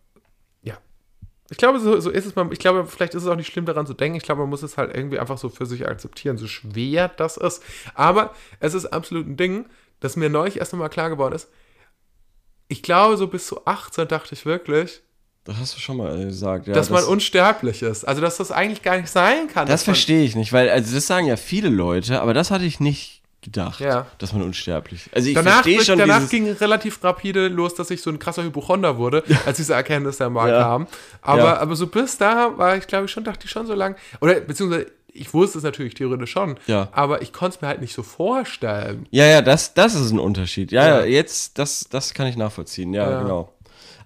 [0.62, 0.74] ja.
[1.50, 3.66] Ich glaube, so, so ist es mal, ich glaube, vielleicht ist es auch nicht schlimm
[3.66, 4.16] daran zu denken.
[4.16, 7.36] Ich glaube, man muss es halt irgendwie einfach so für sich akzeptieren, so schwer das
[7.36, 7.64] ist.
[7.96, 9.66] Aber es ist absolut ein Ding,
[10.00, 11.48] das mir neulich erst einmal klar geworden ist.
[12.68, 15.02] Ich glaube, so bis zu 18 dachte ich wirklich,
[15.44, 16.74] Das hast du schon mal gesagt, ja.
[16.74, 18.04] dass das, man unsterblich ist.
[18.04, 19.66] Also, dass das eigentlich gar nicht sein kann.
[19.66, 22.64] das dass verstehe ich nicht, weil, also das sagen ja viele Leute, aber das hatte
[22.64, 24.06] ich nicht gedacht, Ja.
[24.18, 28.02] dass man unsterblich Also ich Danach, verstehe schon danach ging relativ rapide los, dass ich
[28.02, 30.62] so ein krasser Hypochonder wurde, als diese Erkenntnis dann mal Ja.
[30.62, 30.88] kam.
[31.22, 31.56] Aber, Ja.
[31.58, 33.94] aber so bis da war ich, glaube ich, schon, dachte ich schon so lang.
[34.20, 34.86] Oder beziehungsweise,
[35.18, 36.88] ich wusste es natürlich theoretisch schon, Ja.
[36.92, 39.06] aber ich konnte es mir halt nicht so vorstellen.
[39.10, 40.72] Ja, ja, das, das ist ein Unterschied.
[40.72, 41.04] Ja, ja, Ja.
[41.06, 42.92] jetzt, das, das kann ich nachvollziehen.
[42.94, 43.22] Ja, Ja.
[43.22, 43.52] genau.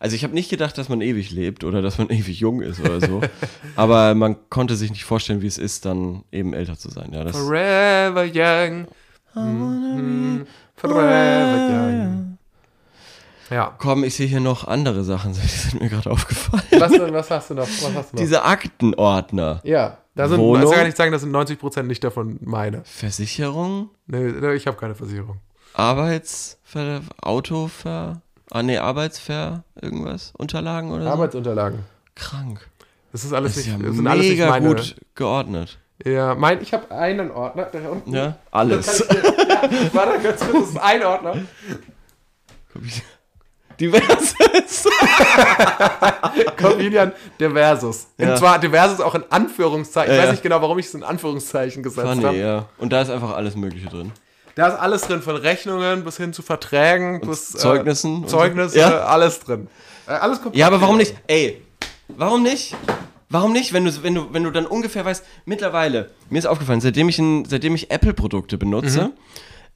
[0.03, 2.81] Also ich habe nicht gedacht, dass man ewig lebt oder dass man ewig jung ist
[2.81, 3.21] oder so.
[3.77, 7.11] aber man konnte sich nicht vorstellen, wie es ist, dann eben älter zu sein.
[7.13, 8.87] Ja, das, Forever young.
[9.35, 10.47] Mhm.
[10.77, 12.39] Forever young.
[13.51, 13.75] Ja.
[13.79, 16.63] komm, ich sehe hier noch andere Sachen, die sind mir gerade aufgefallen.
[16.79, 17.63] Was, denn- was hast du noch?
[17.65, 18.23] Was hast du noch?
[18.23, 19.61] Diese Aktenordner.
[19.65, 20.69] ja, da sind, Wohnung?
[20.71, 22.83] ich kann nicht sagen, das sind 90% nicht davon meine.
[22.85, 25.39] Versicherung, Nee, ich habe keine Versicherung.
[25.75, 28.21] Arbeitsver, Autover,
[28.51, 31.11] ah nee, Arbeitsver, irgendwas, Unterlagen oder so.
[31.11, 31.81] Arbeitsunterlagen.
[32.17, 32.69] Krank.
[33.13, 34.67] Das ist alles Das ist nicht, ja das sind alles nicht mega meine.
[34.69, 35.79] gut geordnet.
[36.05, 37.65] Ja, mein, ich habe einen Ordner.
[37.65, 38.13] Da unten.
[38.15, 39.01] Ja, alles.
[39.01, 41.35] ich dir- ja, warte ganz kurz, das ist ein Ordner.
[43.81, 44.35] Diverses.
[46.57, 48.07] Comedian Diversus.
[48.19, 48.31] Ja.
[48.33, 50.13] Und zwar Diversus auch in Anführungszeichen.
[50.13, 50.33] Ich Ja, weiß ja.
[50.33, 52.37] nicht genau, warum ich es in Anführungszeichen gesetzt habe.
[52.37, 52.67] ja.
[52.79, 54.13] Und da ist einfach alles Mögliche drin.
[54.57, 58.37] Da ist alles drin, von Rechnungen bis hin zu Verträgen, bis Zeugnissen und äh, so.
[58.39, 59.05] Zeugnisse, Ja.
[59.05, 59.69] alles drin.
[60.07, 60.59] Äh, alles komplett.
[60.59, 61.15] Ja, aber warum nicht?
[61.29, 61.63] Ey,
[62.09, 62.75] warum nicht?
[63.33, 66.81] Warum nicht, wenn du, wenn du, wenn du dann ungefähr weißt, mittlerweile, mir ist aufgefallen,
[66.81, 69.13] seitdem ich, ein, seitdem ich Apple-Produkte benutze, Mhm.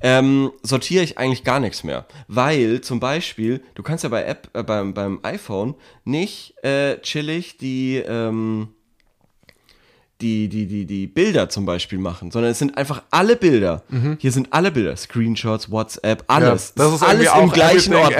[0.00, 2.06] Ähm, sortiere ich eigentlich gar nichts mehr.
[2.28, 7.56] Weil zum Beispiel, du kannst ja bei App, äh, beim, beim iPhone nicht äh, chillig
[7.58, 8.68] die, ähm,
[10.20, 13.82] die, die, die, die Bilder zum Beispiel machen, sondern es sind einfach alle Bilder.
[14.18, 16.74] Hier sind alle Bilder, Screenshots, WhatsApp, alles.
[16.74, 16.80] Mhm.
[16.80, 18.16] das ist alles im gleichen Ordner.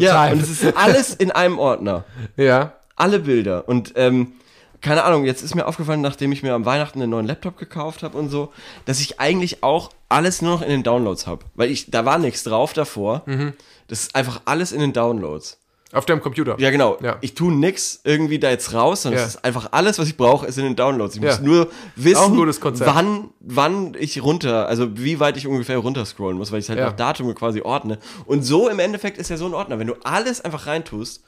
[0.00, 0.36] ja, time.
[0.36, 2.04] und es ist alles in einem Ordner.
[2.36, 2.74] Ja.
[2.96, 3.68] Alle Bilder.
[3.68, 4.32] Und ähm,
[4.80, 8.02] keine Ahnung, jetzt ist mir aufgefallen, nachdem ich mir am Weihnachten einen neuen Laptop gekauft
[8.02, 8.52] habe und so,
[8.84, 11.44] dass ich eigentlich auch alles nur noch in den Downloads habe.
[11.54, 13.22] Weil ich, da war nichts drauf davor.
[13.26, 13.52] Mhm.
[13.88, 15.58] Das ist einfach alles in den Downloads.
[15.92, 16.54] Auf deinem Computer.
[16.58, 16.98] Ja, genau.
[17.02, 17.16] Ja.
[17.22, 19.26] Ich tue nix irgendwie da jetzt raus, sondern Ja.
[19.26, 21.16] es ist einfach alles, was ich brauche, ist in den Downloads.
[21.16, 21.30] Ich Ja.
[21.30, 22.36] muss nur wissen,
[22.84, 26.92] wann, wann ich runter, also wie weit ich ungefähr runterscrollen muss, weil ich halt nach
[26.92, 27.98] Datum quasi ordne.
[28.26, 29.78] Und so im Endeffekt ist ja so ein Ordner.
[29.78, 31.22] Wenn du alles einfach reintust,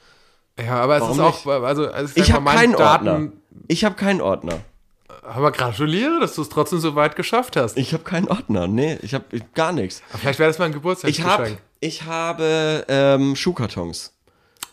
[0.63, 3.31] Ja, aber es Warum ist auch, also, also ich sag habe keinen Daten, Ordner.
[3.71, 4.59] Ich habe keinen Ordner.
[5.23, 7.77] Aber gratuliere, dass du es trotzdem so weit geschafft hast.
[7.77, 8.67] Ich habe keinen Ordner.
[8.67, 10.01] Nee, ich habe gar nichts.
[10.19, 11.29] Vielleicht wäre das mal ein Ich Geburtstagsgeschenk.
[11.31, 14.13] habe ich habe ähm, Schuhkartons.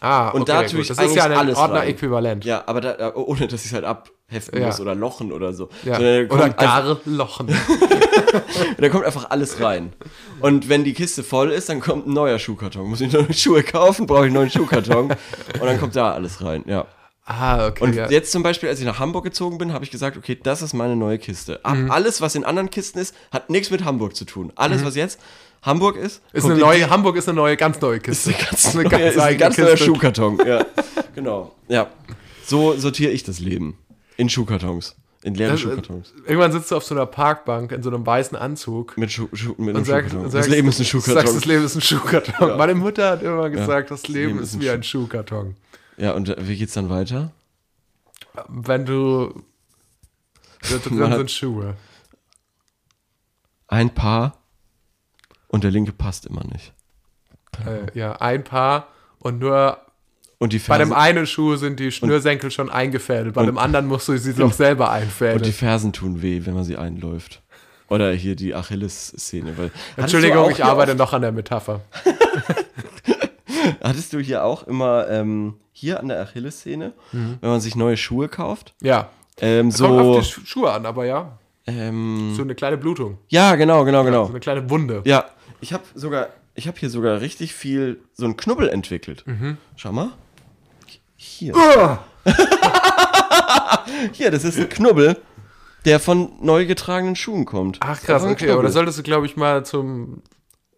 [0.00, 1.56] Ah, Und okay, da tue ich Das ist ja ein alles.
[1.56, 2.44] Ordner-Äquivalent.
[2.44, 4.66] Ja, aber da, ohne dass ich es halt ab, heften Ja.
[4.66, 5.68] muss oder lochen oder so.
[5.84, 5.96] Ja.
[5.96, 7.48] Oder gar Lochen.
[8.78, 9.92] Da kommt einfach alles rein.
[10.40, 12.88] Und wenn die Kiste voll ist, dann kommt ein neuer Schuhkarton.
[12.88, 15.10] Muss ich neue Schuhe kaufen, brauche ich einen neuen Schuhkarton.
[15.12, 16.84] Und dann kommt da alles rein, ja.
[17.30, 17.84] Ah, okay.
[17.84, 18.08] Und ja.
[18.08, 20.72] jetzt zum Beispiel, als ich nach Hamburg gezogen bin, habe ich gesagt, okay, das ist
[20.72, 21.62] meine neue Kiste.
[21.62, 21.90] Ab, Mhm.
[21.90, 24.50] Alles, was in anderen Kisten ist, hat nichts mit Hamburg zu tun.
[24.56, 25.20] Alles, was jetzt
[25.62, 28.30] Hamburg ist, ist eine in neue, Hamburg ist eine neue, ganz neue Kiste.
[28.30, 29.84] ist eine ganz, eine neue, ganz eigene ganz neuer Kiste.
[29.84, 30.38] Schuhkarton.
[30.46, 30.64] Ja,
[31.14, 31.54] genau.
[31.68, 31.88] Ja,
[32.46, 33.76] so sortiere ich das Leben.
[34.16, 34.96] In Schuhkartons.
[35.22, 36.14] In leeren Das- Schuhkartons.
[36.26, 39.50] Irgendwann sitzt du auf so einer Parkbank in so einem weißen Anzug Mit, Schuh, Schuh,
[39.58, 40.18] mit einem und sagst, Schuhkarton.
[40.20, 41.34] und das sagst, Leben ist ein Sagst, Schuhkarton.
[41.34, 42.56] das Leben ist ein Schuhkarton.
[42.56, 45.56] Meine Mutter hat immer gesagt, das Leben, Leben ist, ist wie ein Schuhkarton.
[45.98, 47.32] Ja, und wie geht's dann weiter?
[48.48, 49.42] Wenn du.
[50.70, 51.74] Da drin sind Schuhe.
[53.68, 54.38] Ein Paar
[55.48, 56.72] und der linke passt immer nicht.
[57.66, 58.88] Äh, ja, ein Paar
[59.18, 59.78] und nur
[60.38, 63.86] Und die bei Fersen, dem einen Schuh sind die Schnürsenkel schon eingefädelt, bei dem anderen
[63.86, 65.52] musst du sie noch selber und die einfädeln.
[65.52, 67.42] Fersen tun weh, wenn man sie einläuft.
[67.88, 69.70] Oder hier die Achilles-Szene.
[69.96, 71.80] Entschuldigung, ich arbeite noch an der Metapher.
[73.82, 78.28] hattest du hier auch immer ähm, hier an der Achilles-Szene, wenn man sich neue Schuhe
[78.28, 78.74] kauft?
[78.82, 79.08] Ja.
[79.40, 80.20] Ähm, Kommt auf so.
[80.20, 81.38] die Schu- Schuhe an, aber ja.
[81.66, 83.18] Ähm, So eine kleine Blutung.
[83.28, 84.26] ja, genau, genau, So genau.
[84.28, 85.02] eine kleine Wunde.
[85.04, 85.26] Ja,
[85.60, 89.24] ich habe sogar, ich habe hier sogar richtig viel so einen Knubbel entwickelt.
[89.26, 89.58] Mhm.
[89.76, 90.10] Schau mal.
[91.16, 91.52] Hier.
[94.12, 95.16] hier, das ist ein Knubbel,
[95.84, 97.78] der von neu getragenen Schuhen kommt.
[97.80, 100.22] Ach krass, okay, aber da solltest du, glaube ich, mal zum.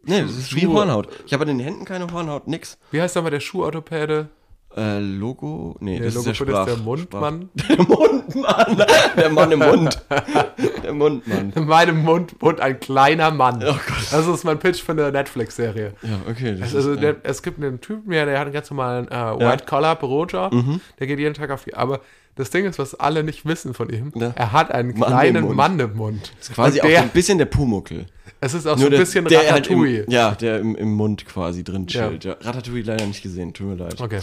[0.02, 1.08] Nee, das ist wie Schuhe- Hornhaut.
[1.26, 2.78] Ich habe an den Händen keine Hornhaut, nix.
[2.90, 4.28] Wie heißt nochmal der Schuhorthopäde?
[4.76, 5.76] Äh, Logo?
[5.80, 6.66] Nee, Der das ist der Sprach.
[6.68, 7.48] ist der Mundmann.
[7.58, 8.86] Sprach- Der Mundmann.
[9.16, 10.06] Der Mann im Mund.
[10.84, 11.52] Der Mundmann.
[11.56, 13.56] In meinem Mund wohnt ein kleiner Mann.
[13.64, 14.06] Oh Gott.
[14.12, 15.94] Das ist mein Pitch für eine Netflix-Serie.
[16.02, 16.56] Ja, okay.
[16.58, 19.08] Das Also ist, äh, der, es gibt einen Typen, ja, der hat einen ganz normalen
[19.08, 20.52] äh, White-Collar-Bürojob.
[20.52, 20.80] Mhm.
[21.00, 21.74] Der geht jeden Tag auf die.
[21.74, 22.00] Aber
[22.36, 24.32] das Ding ist, was alle nicht wissen von ihm, Ja.
[24.34, 25.56] er hat einen Mann im kleinen Mund.
[25.56, 26.32] Mann im Mund.
[26.40, 28.06] ist quasi Und auch der, ein bisschen der Pumuckel.
[28.40, 30.02] Es ist auch so Nur ein der, bisschen der halt Ratatouille.
[30.04, 32.24] im, ja, der im, im Mund quasi drin chillt.
[32.24, 32.36] Ja.
[32.40, 34.00] Ratatouille leider nicht gesehen, tut mir leid.
[34.00, 34.20] Okay.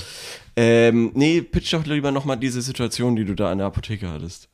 [0.55, 4.47] Ähm, nee, pitch doch lieber nochmal diese Situation, die du da in der Apotheke hattest.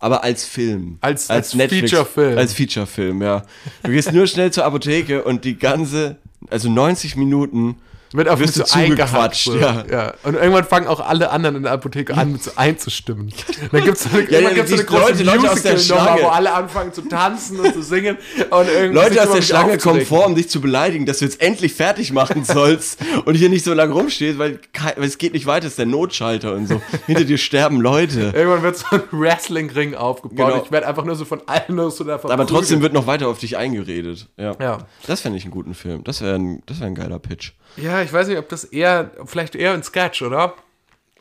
[0.00, 0.98] Aber als Film.
[1.00, 2.36] Als- als Feature-Film.
[2.38, 3.42] Als Feature-Film, ja.
[3.82, 6.16] Du gehst nur schnell zur Apotheke und die ganze,
[6.50, 7.76] also 90 Minuten
[8.12, 9.56] Wird auf mich so zugequatscht, So.
[9.56, 9.84] ja.
[9.90, 10.14] ja.
[10.22, 13.32] Und irgendwann fangen auch alle anderen in der Apotheke an, mit so einzustimmen.
[13.72, 15.78] Dann gibt es so eine, Ja, ja, gibt's so eine große Leute- Leute aus der
[15.78, 16.22] Schlange.
[16.22, 18.16] wo alle anfangen zu tanzen und zu singen.
[18.50, 21.74] Und Leute aus der Schlange kommen vor, um dich zu beleidigen, dass du jetzt endlich
[21.74, 24.58] fertig machen sollst und hier nicht so lange rumstehst, weil,
[24.96, 26.80] weil es geht nicht weiter, es ist der Notschalter und so.
[27.06, 28.32] Hinter dir sterben Leute.
[28.34, 30.36] Irgendwann wird so ein Wrestling-Ring aufgebaut.
[30.52, 30.62] Genau.
[30.64, 33.28] Ich werde einfach nur so von allen nur so davon Aber trotzdem wird noch weiter
[33.28, 34.28] auf dich eingeredet.
[34.36, 34.54] Ja.
[34.60, 34.78] Ja.
[35.06, 36.04] Das fände ich einen guten Film.
[36.04, 37.52] Das wäre ein, das wär ein geiler Pitch.
[37.80, 40.54] Ja, ich weiß nicht, ob das eher, vielleicht eher ein Sketch, oder?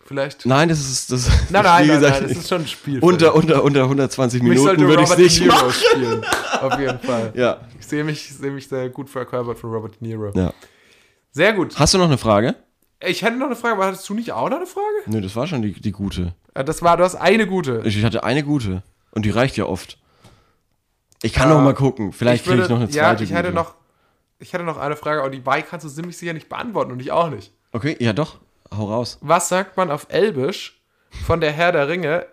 [0.05, 0.45] Vielleicht.
[0.45, 1.12] Nein, das ist.
[1.12, 2.99] Das, Nein, nein, wie nein, gesagt, nein, das ist schon ein Spiel.
[2.99, 5.72] unter, unter, unter 120 mich sollte Minuten würde ich es nicht De Niro machen.
[5.74, 6.26] spielen.
[6.62, 7.32] Auf jeden Fall.
[7.36, 7.58] Ja.
[7.80, 10.32] Ich sehe mich, sehe mich sehr gut verkörpert von Robert De Niro.
[10.36, 10.53] ja.
[11.32, 11.78] Sehr gut.
[11.78, 12.55] Hast du noch eine Frage?
[13.05, 14.86] Ich hätte noch eine Frage, aber hattest du nicht auch noch eine Frage?
[15.05, 16.34] Nö, das war schon die, die gute.
[16.55, 17.82] Ja, Das war, du hast eine gute.
[17.86, 18.82] Ich hatte eine gute.
[19.12, 19.99] Und die reicht ja oft.
[21.22, 21.55] Ich kann Ja.
[21.55, 22.12] noch mal gucken.
[22.14, 23.24] Vielleicht kriege ich noch eine Ja, zweite.
[23.24, 23.76] ich hätte noch,
[24.39, 26.99] ich hätte noch eine Frage, aber die beiden kannst du ziemlich sicher nicht beantworten und
[26.99, 27.51] ich auch nicht.
[27.71, 28.39] Okay, ja doch.
[28.75, 29.17] Hau raus.
[29.21, 30.81] Was sagt man auf Elbisch
[31.25, 32.25] von der Herr der Ringe?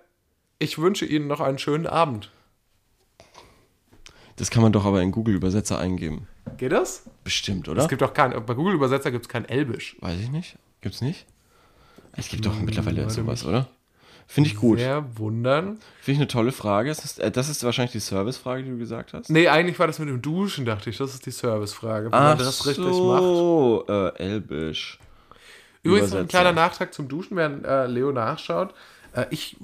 [0.59, 2.31] Ich wünsche Ihnen noch einen schönen Abend.
[4.37, 6.27] Das kann man doch aber in Google-Übersetzer eingeben.
[6.57, 7.05] Geht das?
[7.23, 7.83] Bestimmt, oder?
[7.83, 9.97] Es gibt doch keinen, bei Google Übersetzer gibt es kein Elbisch.
[10.01, 10.59] Weiß ich nicht.
[10.81, 11.27] Gibt's nicht?
[12.13, 13.69] Es gibt doch mittlerweile sowas, oder?
[14.27, 14.79] Finde ich gut.
[14.79, 15.79] Sehr wundern.
[16.01, 16.89] Finde ich eine tolle Frage.
[16.89, 19.31] Das ist, äh, das ist wahrscheinlich die Servicefrage, die du gesagt hast.
[19.31, 20.97] Nee, eigentlich war das mit dem Duschen, dachte ich.
[20.99, 22.07] Das ist die Servicefrage.
[22.07, 23.23] Wie man Ach das richtig macht.
[23.23, 24.99] so, äh, Elbisch.
[25.83, 28.75] Übrigens ein kleiner Nachtrag zum Duschen, während äh, Leo nachschaut.
[29.15, 29.57] Äh, ich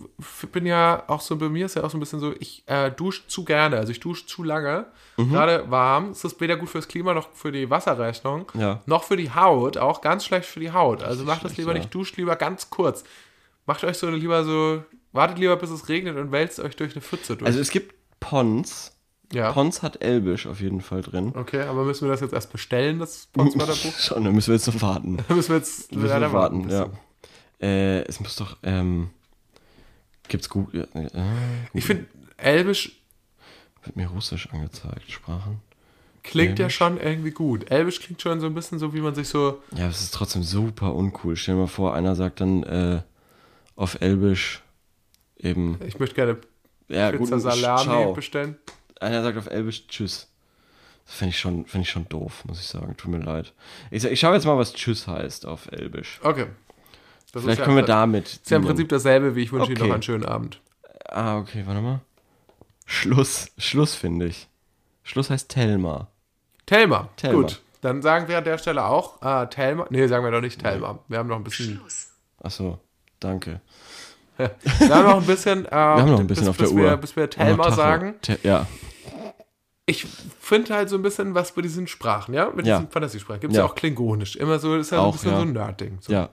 [0.53, 2.91] bin ja auch so, bei mir ist ja auch so ein bisschen so, ich äh,
[2.91, 4.87] dusche zu gerne, also ich dusche zu lange.
[5.17, 5.33] Mhm.
[5.33, 8.81] Gerade warm, es ist weder gut fürs Klima noch für die Wasserrechnung, Ja.
[8.87, 11.03] noch für die Haut, auch ganz schlecht für die Haut.
[11.03, 11.79] Also macht das lieber ja.
[11.79, 13.05] nicht, duscht lieber ganz kurz.
[13.71, 17.03] Macht euch so lieber so, wartet lieber bis es regnet und wälzt euch durch eine
[17.03, 17.47] Pfütze durch.
[17.47, 18.97] Also es gibt Pons.
[19.33, 19.53] ja.
[19.53, 21.33] Pons hat Elbisch auf jeden Fall drin.
[21.37, 23.97] Okay, aber müssen wir das jetzt erst bestellen, das Potswörterbuch?
[24.01, 25.18] Schon, dann müssen wir jetzt noch warten.
[25.29, 26.89] Da müssen wir jetzt Müssen leider wir warten, ja.
[27.62, 29.11] Äh, es muss doch, ähm,
[30.27, 31.23] gibt's Google, äh, äh,
[31.73, 32.07] Ich finde,
[32.39, 33.01] Elbisch
[33.85, 35.61] wird mir Russisch angezeigt, Sprachen.
[36.25, 36.75] Klingt ja Elbisch?
[36.75, 37.71] schon irgendwie gut.
[37.71, 39.62] Elbisch klingt schon so ein bisschen so, wie man sich so.
[39.77, 41.37] Ja, es ist trotzdem super uncool.
[41.37, 43.03] Stell dir mal vor, einer sagt dann, äh,
[43.81, 44.62] auf Elbisch
[45.39, 46.37] eben, Ich möchte gerne
[46.89, 48.12] ja, Pizza Salami ciao.
[48.12, 48.59] bestellen.
[49.01, 50.28] Einer sagt auf Elbisch Tschüss.
[51.07, 52.95] Das fände ich, schon- ich schon doof, muss ich sagen.
[52.99, 53.55] Tut mir leid.
[53.91, 56.20] Ich, ich schaue jetzt mal, was Tschüss heißt auf Elbisch.
[56.22, 56.47] Okay.
[57.33, 58.26] Das Vielleicht ist können ja, wir damit.
[58.28, 58.64] ist ja im.
[58.66, 59.89] Prinzip dasselbe, wie ich wünsche Ihnen Okay.
[59.89, 60.61] noch einen schönen Abend.
[61.09, 62.01] Ah, okay, warte mal.
[62.85, 64.49] Schluss, Schluss finde ich.
[65.05, 66.09] Schluss heißt Telma.
[66.66, 67.09] Telma.
[67.16, 67.41] Telma.
[67.43, 67.62] Gut.
[67.81, 69.87] Dann sagen wir an der Stelle auch äh, Telma.
[69.91, 70.99] Nee, sagen wir doch nicht Telma.
[71.09, 71.81] Wir haben noch ein bisschen.
[72.43, 72.78] Achso,
[73.21, 73.61] danke.
[74.37, 75.66] wir haben noch ein bisschen.
[75.66, 76.83] Äh, wir haben noch ein bisschen bis, auf der bis Uhr.
[76.83, 78.14] Wir, bis wir Telma sagen.
[78.23, 78.66] Te ja.
[79.87, 80.07] Ich
[80.41, 82.51] finde halt so ein bisschen was bei diesen Sprachen, ja?
[82.55, 82.79] Mit Ja.
[82.79, 83.41] diesen Fantasiesprachen.
[83.41, 83.64] Gibt es ja.
[83.64, 83.68] Ja.
[83.71, 84.37] auch Klingonisch.
[84.37, 85.37] Immer so, ist ja ein Auch, bisschen ja.
[85.37, 85.99] so ein Nerd-Ding.
[86.01, 86.12] So.
[86.12, 86.29] Ja.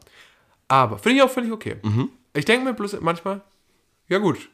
[0.67, 1.77] Aber finde ich auch völlig okay.
[1.81, 2.09] Mhm.
[2.33, 3.41] Ich denke mir bloß manchmal,
[4.07, 4.49] ja gut,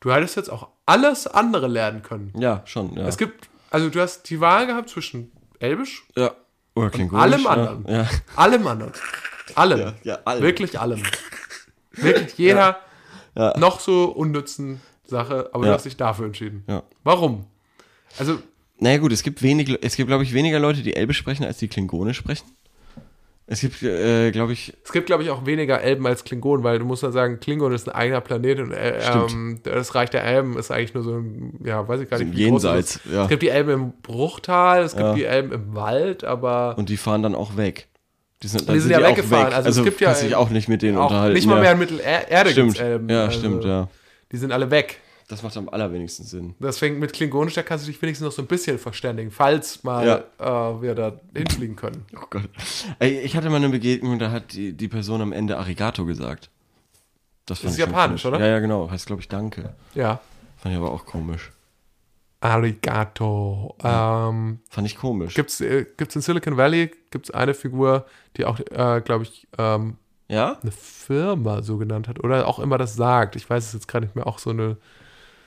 [0.00, 2.32] du hättest jetzt auch alles andere lernen können.
[2.38, 3.06] Ja, schon, ja.
[3.08, 6.30] Es gibt, also du hast die Wahl gehabt zwischen Elbisch, ja.
[6.74, 7.22] Oder Klingonisch.
[7.22, 7.86] allem anderen.
[7.88, 8.08] Ja.
[8.36, 8.92] allem anderen.
[9.56, 9.94] Allem.
[10.04, 10.42] Ja, allem.
[10.42, 11.02] Wirklich allem.
[11.94, 12.78] Wirklich jeder
[13.36, 13.58] Ja.
[13.58, 15.74] noch so unnützen Sache, aber du Ja.
[15.74, 16.64] hast dich dafür entschieden.
[16.68, 16.82] Ja.
[17.04, 17.46] Warum?
[18.18, 18.38] Also,
[18.78, 21.58] Naja gut, es gibt wenig, es gibt glaube ich weniger Leute, die Elbe sprechen, als
[21.58, 22.46] die Klingonisch sprechen.
[23.46, 26.78] Es gibt, äh, glaube ich, es gibt, glaube ich, auch weniger Elben als Klingonen, weil
[26.78, 30.24] du musst ja sagen, Klingon ist ein eigener Planet und äh, ähm, das Reich der
[30.24, 33.24] Elben ist eigentlich nur so ein, ja, weiß ich gar So nicht, wie Jenseits, ja.
[33.24, 35.14] Es gibt die Elben im Bruchtal, es gibt Ja.
[35.14, 37.88] die Elben im Wald, aber und die fahren dann auch weg.
[38.42, 39.54] Die sind, Die sind ja weggefahren, weg.
[39.54, 41.34] also es gibt ja dich auch nicht mit denen unterhalten.
[41.34, 41.60] nicht mal ja.
[41.60, 43.08] mehr in Mittelerde Stimmt, gibt's Elben.
[43.08, 43.88] ja, also stimmt, ja.
[44.32, 44.98] Die sind alle weg.
[45.28, 46.54] Das macht am allerwenigsten Sinn.
[46.58, 50.24] Deswegen mit Klingonisch, da kannst du dich wenigstens noch so ein bisschen verständigen, falls mal
[50.38, 52.04] äh, wir da hinfliegen können.
[52.16, 52.50] Oh Gott.
[53.00, 56.50] Ich hatte mal eine Begegnung, da hat die, die Person am Ende Arigato gesagt.
[57.46, 58.36] Das, fand ist japanisch, komisch.
[58.36, 58.44] oder?
[58.44, 58.90] Ja, ja, genau.
[58.90, 59.74] Heißt, glaube ich, Danke.
[59.94, 60.20] Ja.
[60.58, 61.50] Fand ich aber auch komisch.
[62.42, 63.76] Arigato.
[63.82, 65.34] Ähm, Fand ich komisch.
[65.34, 69.96] gibt's, äh, gibt's in Silicon Valley gibt's eine Figur, die auch, äh, glaube ich, ähm,
[70.28, 70.58] ja?
[70.60, 73.36] eine Firma so genannt hat oder auch immer das sagt.
[73.36, 74.26] Ich weiß es jetzt gerade nicht mehr.
[74.26, 74.76] Auch so eine.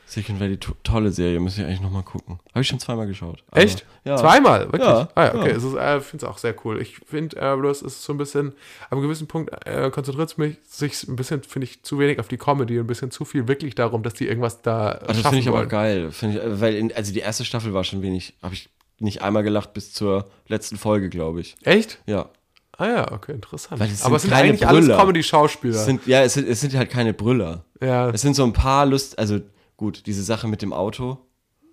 [0.08, 1.40] Silicon Valley, to tolle Serie.
[1.40, 2.40] Muss ich eigentlich nochmal gucken.
[2.52, 3.44] Habe ich schon zweimal geschaut.
[3.50, 3.86] Aber- Echt?
[4.04, 4.18] Ja.
[4.18, 4.66] Zweimal?
[4.72, 4.82] Wirklich?
[4.84, 5.50] Ja, ah ja, okay.
[5.50, 5.56] ja.
[5.56, 6.80] Ist, äh, ich finde es auch sehr cool.
[6.82, 8.54] Ich finde äh, bloß, es ist so ein bisschen,
[8.92, 12.28] einem gewissen Punkt äh, konzentriert es mich sich ein bisschen, finde ich, zu wenig auf
[12.28, 15.18] die Comedy, ein bisschen zu viel wirklich darum, dass die irgendwas da äh, Ah, das
[15.22, 15.70] finde ich aber wollen.
[15.70, 16.12] geil.
[16.12, 19.24] Find ich, äh, weil in, also die erste Staffel war schon wenig, habe ich nicht
[19.24, 21.56] einmal gelacht bis zur letzten Folge, glaube ich.
[21.64, 22.00] Echt?
[22.06, 22.30] Ja.
[22.78, 23.82] Ah ja, okay, interessant.
[24.04, 24.98] Aber es sind eigentlich alles Brüller.
[25.00, 25.76] Comedy-Schauspieler.
[25.76, 27.64] Es sind, ja, es sind, es sind halt keine Brüller.
[27.82, 29.40] Ja, Es sind so ein paar Lust, also
[29.78, 31.18] gut, diese Sache mit dem Auto,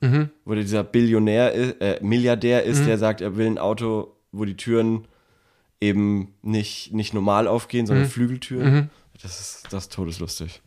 [0.00, 0.30] Mhm.
[0.44, 5.07] wo dieser Billionär, äh, Milliardär ist, der sagt, er will ein Auto, wo die Türen
[5.80, 7.86] eben nicht, nicht normal aufgehen, Mhm.
[7.86, 8.90] sondern Flügeltüren.
[9.22, 10.61] Das ist das ist todeslustig.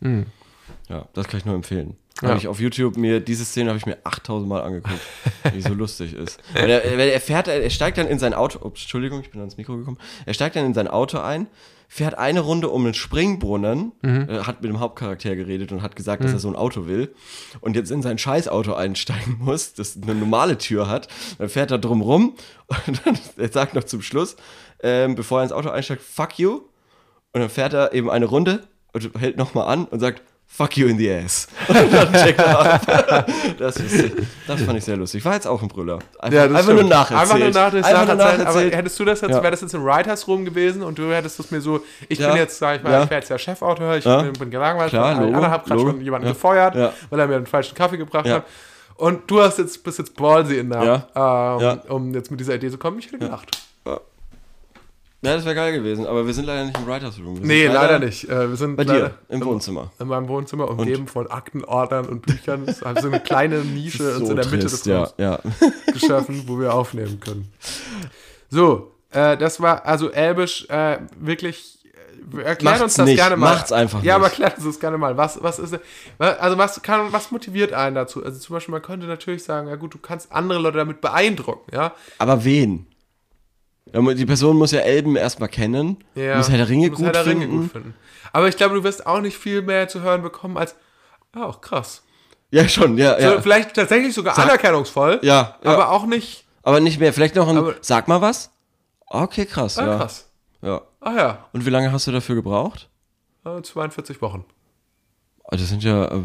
[0.88, 1.96] Ja, das kann ich nur empfehlen.
[2.22, 2.28] Ja.
[2.30, 5.00] Habe ich auf YouTube mir, diese Szene habe ich mir 8000 Mal angeguckt,
[5.52, 6.40] wie so lustig ist.
[6.54, 9.58] Weil er, er fährt, er steigt dann in sein Auto, ups, Entschuldigung, ich bin ans
[9.58, 11.46] Mikro gekommen, er steigt dann in sein Auto ein,
[11.88, 16.24] fährt eine Runde um den Springbrunnen, äh, hat mit dem Hauptcharakter geredet und hat gesagt,
[16.24, 17.14] dass er so ein Auto will.
[17.60, 21.08] Und jetzt in sein Scheißauto einsteigen muss, das eine normale Tür hat,
[21.38, 22.34] dann fährt er drum rum
[22.86, 24.36] und dann, er sagt noch zum Schluss,
[24.82, 26.60] ähm, bevor er ins Auto einsteigt, fuck you.
[27.32, 30.86] Und dann fährt er eben eine Runde und hält nochmal an und sagt, fuck you
[30.88, 31.46] in the ass.
[31.68, 33.26] Und dann checkt er ab.
[33.58, 34.12] Das, ist,
[34.46, 35.24] das fand ich sehr lustig.
[35.24, 35.98] War jetzt auch ein Brüller.
[36.18, 37.20] Einfach, Ja, einfach nur nacherzählt.
[37.20, 37.84] Einfach nur nacherzählt.
[37.84, 38.48] Einfach nur nacherzählt.
[38.72, 39.42] Aber hättest du das jetzt, Ja.
[39.42, 42.28] wäre das jetzt im Writers Room gewesen und du hättest es mir so, ich Ja.
[42.28, 43.02] bin jetzt, sag ich mal, Ja.
[43.04, 44.22] ich wäre jetzt der Chefautor, ich Ja.
[44.22, 46.32] bin, bin gelangweilt, Klar, von allen Logo, anderen, hab gerade schon jemanden Ja.
[46.32, 46.92] gefeuert, Ja.
[47.10, 48.34] weil er mir einen falschen Kaffee gebracht Ja.
[48.36, 48.44] hat.
[48.96, 50.82] Und du hast jetzt, bist jetzt ballsy in der,
[51.14, 51.56] Ja.
[51.56, 51.78] ähm, Ja.
[51.88, 52.98] um jetzt mit dieser Idee zu kommen.
[52.98, 53.58] Ich hätte gelacht.
[53.86, 54.00] Ja,
[55.22, 57.40] das wäre geil gewesen, aber wir sind leider nicht im Writers Room.
[57.40, 58.28] Wir Nee, leider, nicht.
[58.28, 59.90] Äh, wir sind Bei leider dir, im Wohnzimmer.
[59.98, 62.62] in meinem Wohnzimmer, umgeben von Aktenordnern und Büchern.
[62.66, 65.14] Es ist so eine kleine Nische So uns in der Mitte trist, des ja, Raums
[65.18, 65.38] ja.
[65.92, 67.50] geschaffen, wo wir aufnehmen können.
[68.50, 71.78] So, äh, das war also Elbisch äh, wirklich.
[72.36, 73.54] Äh, erklär Macht's uns das nicht, gerne mal.
[73.54, 74.38] macht's einfach Ja, aber nicht.
[74.40, 75.16] erklär uns das gerne mal.
[75.16, 75.78] Was, was ist,
[76.18, 78.24] also was kann, was motiviert einen dazu?
[78.24, 81.70] Also zum Beispiel, man könnte natürlich sagen, ja gut, du kannst andere Leute damit beeindrucken,
[81.74, 81.92] ja.
[82.18, 82.86] Aber wen?
[83.92, 87.12] Die Person muss ja Elben erstmal kennen, ja muss Herr der Ringe, muss gut, Herr
[87.12, 87.42] der finden.
[87.42, 87.94] Ringe gut finden.
[88.32, 90.74] Aber ich glaube, du wirst auch nicht viel mehr zu hören bekommen als,
[91.32, 92.02] ah, auch krass.
[92.50, 93.40] Ja, schon, ja, So, ja.
[93.40, 95.70] vielleicht tatsächlich sogar anerkennungsvoll, Ja, ja.
[95.72, 97.12] aber auch nicht, Aber nicht mehr.
[97.12, 98.50] Vielleicht noch ein, Aber- sag mal was.
[99.06, 99.96] Okay, krass, ah, ja.
[99.98, 100.28] krass.
[100.62, 100.80] ja.
[101.00, 102.88] Ah ja, Und wie lange hast du dafür gebraucht?
[103.44, 104.44] äh, 42 Wochen.
[105.44, 106.22] Ah, Das sind ja, äh,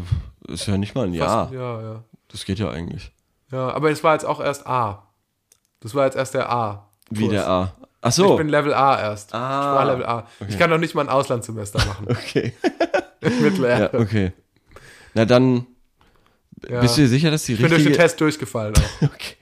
[0.48, 1.44] ist ja nicht mal ein Jahr.
[1.44, 2.04] Fast, ja, ja.
[2.28, 3.12] Das geht ja eigentlich.
[3.52, 5.06] Ja, aber es war jetzt auch erst A.
[5.80, 6.88] Das war jetzt erst der A.
[7.18, 7.74] Wie der A.
[8.00, 8.32] Ach so.
[8.32, 9.32] Ich bin Level A erst.
[9.34, 9.38] Ah.
[9.72, 10.26] Ich war Level A.
[10.48, 12.06] Ich kann noch nicht mal ein Auslandssemester machen.
[12.10, 12.52] okay.
[13.20, 13.96] In Mittelerde.
[13.96, 14.32] Ja, okay.
[15.14, 15.66] Na dann,
[16.68, 16.80] Ja.
[16.80, 18.02] bist du dir sicher, dass die ich bin durch den richtige...
[18.02, 19.02] Test durchgefallen auch.
[19.08, 19.36] Okay.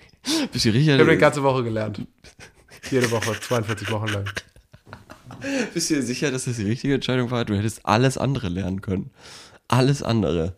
[0.53, 2.03] Bist du sicher, Ich habe die ganze Woche gelernt.
[2.91, 4.25] Jede Woche, 42 Wochen lang.
[5.73, 7.47] bist du dir sicher, dass das die richtige Entscheidung war?
[7.47, 9.11] Du hättest alles andere lernen können.
[9.69, 10.57] Alles andere.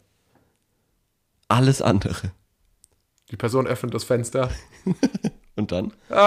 [1.47, 2.33] Alles andere.
[3.31, 4.51] Die Person öffnet das Fenster.
[5.57, 5.93] Und dann?
[6.11, 6.19] Ah!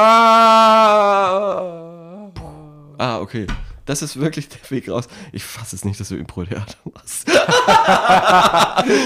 [2.97, 3.45] Ah, okay.
[3.85, 5.07] Das ist wirklich der Weg raus.
[5.31, 7.27] Ich fasse es nicht, dass du Impro-Theater machst.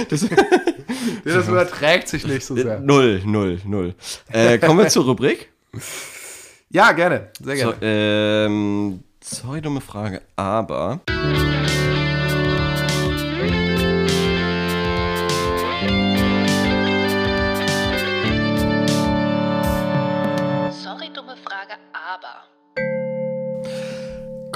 [0.09, 0.25] das,
[1.25, 2.79] Das überträgt sich nicht so sehr.
[2.79, 3.93] null, null, null.
[4.31, 5.49] Äh, kommen wir zur Rubrik.
[6.69, 7.29] Ja, gerne.
[7.43, 8.45] Sehr So, gerne.
[8.45, 11.01] ähm, sorry, dumme Frage, aber.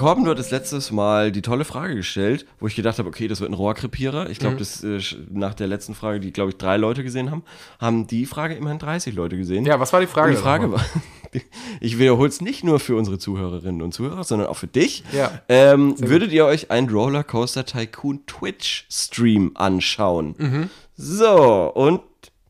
[0.03, 3.39] Korben, du hattest letztes Mal die tolle Frage gestellt, wo ich gedacht habe, okay, das
[3.39, 4.29] wird ein Rohrkrepierer.
[4.29, 4.99] Ich glaube, das äh,
[5.31, 7.41] nach der letzten Frage, die, glaube ich, drei Leute gesehen haben,
[7.79, 9.65] haben die Frage immerhin 30 Leute gesehen.
[9.65, 10.31] Ja, was war die Frage?
[10.31, 10.83] Und die Frage war,
[11.79, 15.05] ich wiederhole es nicht nur für unsere Zuhörerinnen und Zuhörer, sondern auch für dich.
[15.13, 15.39] Ja.
[15.47, 20.35] Ähm, würdet ihr euch einen Rollercoaster Tycoon Twitch Stream anschauen?
[20.37, 20.69] Mhm.
[20.97, 22.01] So, und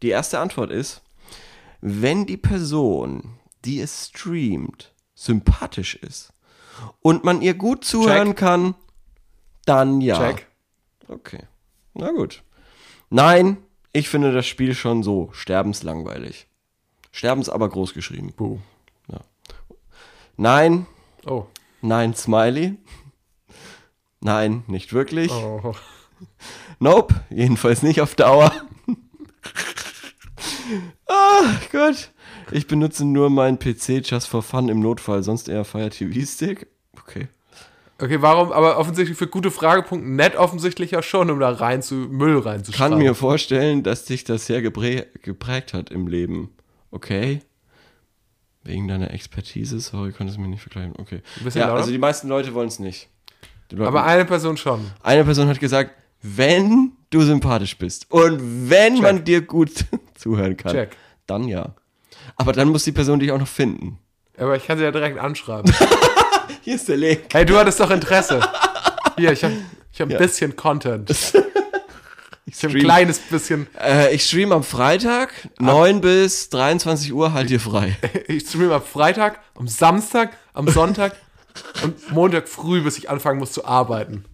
[0.02, 1.04] die erste Antwort ist,
[1.82, 6.33] wenn die Person, die es streamt, sympathisch ist
[7.02, 8.38] und man ihr gut zuhören Check.
[8.38, 8.76] kann,
[9.66, 10.18] dann ja.
[10.18, 10.48] Check.
[11.08, 11.44] Okay.
[11.94, 12.44] Na gut.
[13.10, 13.58] Nein,
[13.92, 16.48] ich finde das Spiel schon so sterbenslangweilig.
[17.12, 18.34] Sterbens aber groß geschrieben.
[18.36, 18.60] Buh.
[20.36, 20.88] Nein,
[21.28, 21.46] Oh.
[21.82, 22.76] nein, Smiley.
[24.20, 25.32] Nein, nicht wirklich.
[25.32, 25.76] oh.
[26.80, 28.52] Nope, jedenfalls nicht auf Dauer.
[31.08, 32.12] ah, Gott.
[32.52, 36.68] Ich benutze nur meinen PC just for fun im Notfall, sonst eher Fire TV Stick.
[37.00, 37.28] Okay.
[38.00, 38.52] Okay, warum?
[38.52, 42.98] Aber offensichtlich für gute Fragepunkte offensichtlich ja schon, um da rein zu Müll Kann reinzuschreiben.
[42.98, 46.50] mir vorstellen, dass dich das sehr geprä geprägt hat im Leben.
[46.92, 47.42] Okay.
[48.64, 50.94] Wegen deiner Expertise, sorry, konnte es mir nicht vergleichen.
[50.98, 51.22] Okay.
[51.54, 51.74] Ja, lauter?
[51.76, 53.10] also die meisten Leute wollen es nicht.
[53.78, 54.92] Aber eine Person schon.
[55.02, 55.92] eine Person hat gesagt,
[56.22, 59.04] wenn du sympathisch bist und wenn Check.
[59.04, 59.72] man dir gut
[60.16, 60.98] zuhören kann, Check.
[61.28, 61.76] dann ja.
[62.36, 64.00] Aber dann muss die Person dich auch noch finden.
[64.38, 65.72] Aber ich kann sie ja direkt anschreiben.
[66.62, 67.22] Hier ist der Link.
[67.34, 68.40] hey, du hattest doch Interesse.
[69.18, 69.54] Hier, ich habe
[69.92, 70.18] ich hab ein Ja.
[70.18, 71.12] bisschen Content.
[72.46, 73.68] Ich habe ein stream- kleines bisschen.
[73.82, 77.96] Äh, ich stream am Freitag, 9 bis 23 Uhr, halt dir frei.
[78.28, 81.16] Ich streame am Freitag, am Samstag, am Sonntag
[81.84, 84.26] und Montag früh, bis ich anfangen muss zu arbeiten.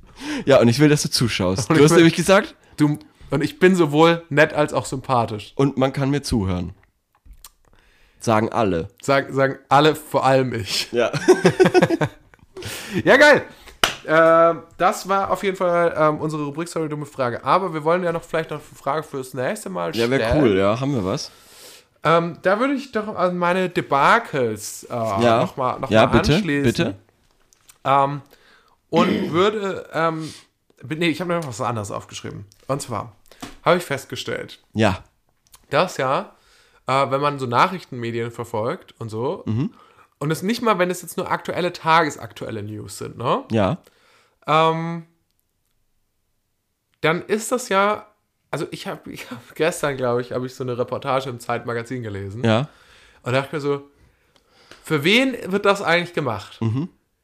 [0.46, 1.70] Ja, und ich will, dass du zuschaust.
[1.70, 2.98] Und Du hast will- nämlich gesagt, Du,
[3.30, 5.54] und ich bin sowohl nett als auch sympathisch.
[5.56, 6.74] und man kann mir zuhören.
[8.20, 8.90] Sagen alle.
[9.02, 10.92] Sagen, sagen alle, vor allem ich.
[10.92, 11.12] Ja.
[13.06, 13.44] Ja, geil.
[14.06, 17.44] Ähm, das war auf jeden Fall ähm, unsere Rubrik Sorry, dumme Frage.
[17.44, 20.12] Aber wir wollen ja noch vielleicht noch eine Frage fürs nächste Mal Ja, stellen.
[20.12, 20.80] wäre cool, ja.
[20.80, 21.32] Haben wir was?
[22.04, 25.40] Ähm, da würde ich doch an meine Debakels äh, Ja.
[25.42, 26.64] nochmal noch ja, mal bitte, anschließen.
[26.64, 26.96] bitte.
[27.86, 28.22] Ähm,
[28.90, 30.34] und würde, ähm,
[30.88, 32.46] nee, ich habe noch was anderes aufgeschrieben.
[32.68, 33.14] Und zwar
[33.64, 35.04] habe ich festgestellt, Ja.
[35.70, 36.32] dass ja,
[36.90, 39.44] äh, wenn man so Nachrichtenmedien verfolgt und so,
[40.22, 43.44] und es nicht mal, wenn es jetzt nur aktuelle, tagesaktuelle News sind, ne?
[43.52, 43.78] Ja.
[44.48, 45.06] Ähm,
[47.02, 48.08] dann ist das ja,
[48.52, 52.02] also ich habe ich hab gestern, glaube ich, habe ich so eine Reportage im Zeitmagazin
[52.04, 52.68] gelesen Ja.
[53.24, 53.84] und dachte mir so,
[54.84, 56.60] für wen wird das eigentlich gemacht?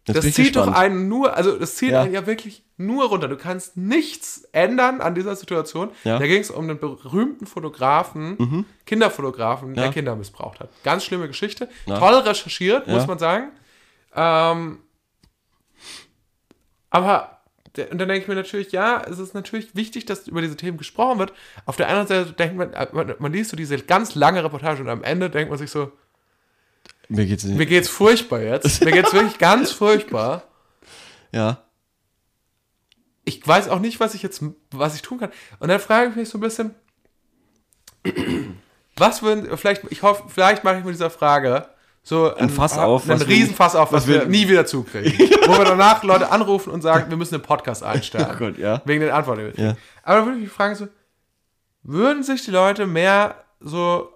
[0.07, 0.77] Jetzt Das zieht doch gespannt.
[0.77, 2.01] einen nur, also das zieht Ja.
[2.03, 3.27] einen ja wirklich nur runter.
[3.27, 5.89] Du kannst nichts ändern an dieser Situation.
[6.03, 6.15] Ja.
[6.15, 6.19] Mhm.
[6.19, 9.91] Da ging es um einen berühmten Fotografen, Kinderfotografen, der Ja.
[9.91, 10.69] Kinder missbraucht hat.
[10.83, 11.69] Ganz schlimme Geschichte.
[11.87, 13.51] Toll recherchiert, muss man sagen.
[14.15, 14.79] Ähm,
[16.89, 17.31] aber
[17.77, 20.77] und dann denke ich mir natürlich, ja, es ist natürlich wichtig, dass über diese Themen
[20.77, 21.33] gesprochen wird.
[21.65, 24.81] Auf der anderen Seite denkt man, äh, man, man liest so diese ganz lange Reportage
[24.81, 25.91] und am Ende denkt man sich so,
[27.09, 27.57] Mir geht's nicht.
[27.57, 28.83] mir geht's furchtbar jetzt.
[28.83, 30.43] Mir geht's wirklich ganz furchtbar.
[31.31, 31.61] ja.
[33.25, 35.31] ich weiß auch nicht, was ich jetzt, was ich tun kann.
[35.59, 36.75] Und dann frage ich mich so ein bisschen,
[38.97, 41.67] was würden, vielleicht, ich hoffe, vielleicht mache ich mit dieser Frage
[42.03, 45.11] so Ein Fass auf, wir- Riesenfass auf, was, was wir, wir- nie wieder zukriegen.
[45.47, 48.27] Wo wir danach Leute anrufen und sagen, wir müssen einen Podcast einstellen.
[48.31, 48.81] Oh Gott, ja.
[48.85, 49.53] Wegen den Antworten.
[49.59, 49.75] Ja.
[50.03, 50.87] Aber dann würde ich mich fragen, so,
[51.81, 54.11] würden sich die Leute mehr so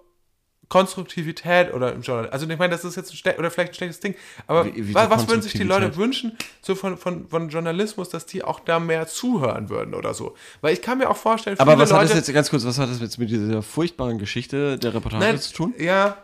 [0.70, 4.00] Konstruktivität oder im Journal, also ich meine, das ist jetzt ein oder vielleicht ein schlechtes
[4.00, 4.14] Ding,
[4.46, 8.24] aber Wie- wie was würden sich die Leute wünschen, so von, von, von Journalismus, dass
[8.24, 10.36] die auch da mehr zuhören würden oder so?
[10.60, 12.78] Weil ich kann mir auch vorstellen, Aber was hat Leute, das jetzt, ganz kurz, was
[12.78, 15.74] hat das jetzt mit dieser furchtbaren Geschichte der Reportage Nein, zu tun?
[15.76, 16.16] Ja,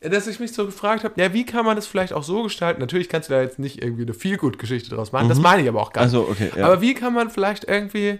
[0.00, 2.80] dass ich mich so gefragt habe, ja, wie kann man das vielleicht auch so gestalten?
[2.80, 5.80] Natürlich kannst du da jetzt nicht irgendwie eine Feelgood-Geschichte draus machen, das meine ich aber
[5.80, 6.12] auch gar nicht.
[6.12, 6.66] Also, okay, ja.
[6.66, 8.18] Aber wie kann man vielleicht irgendwie,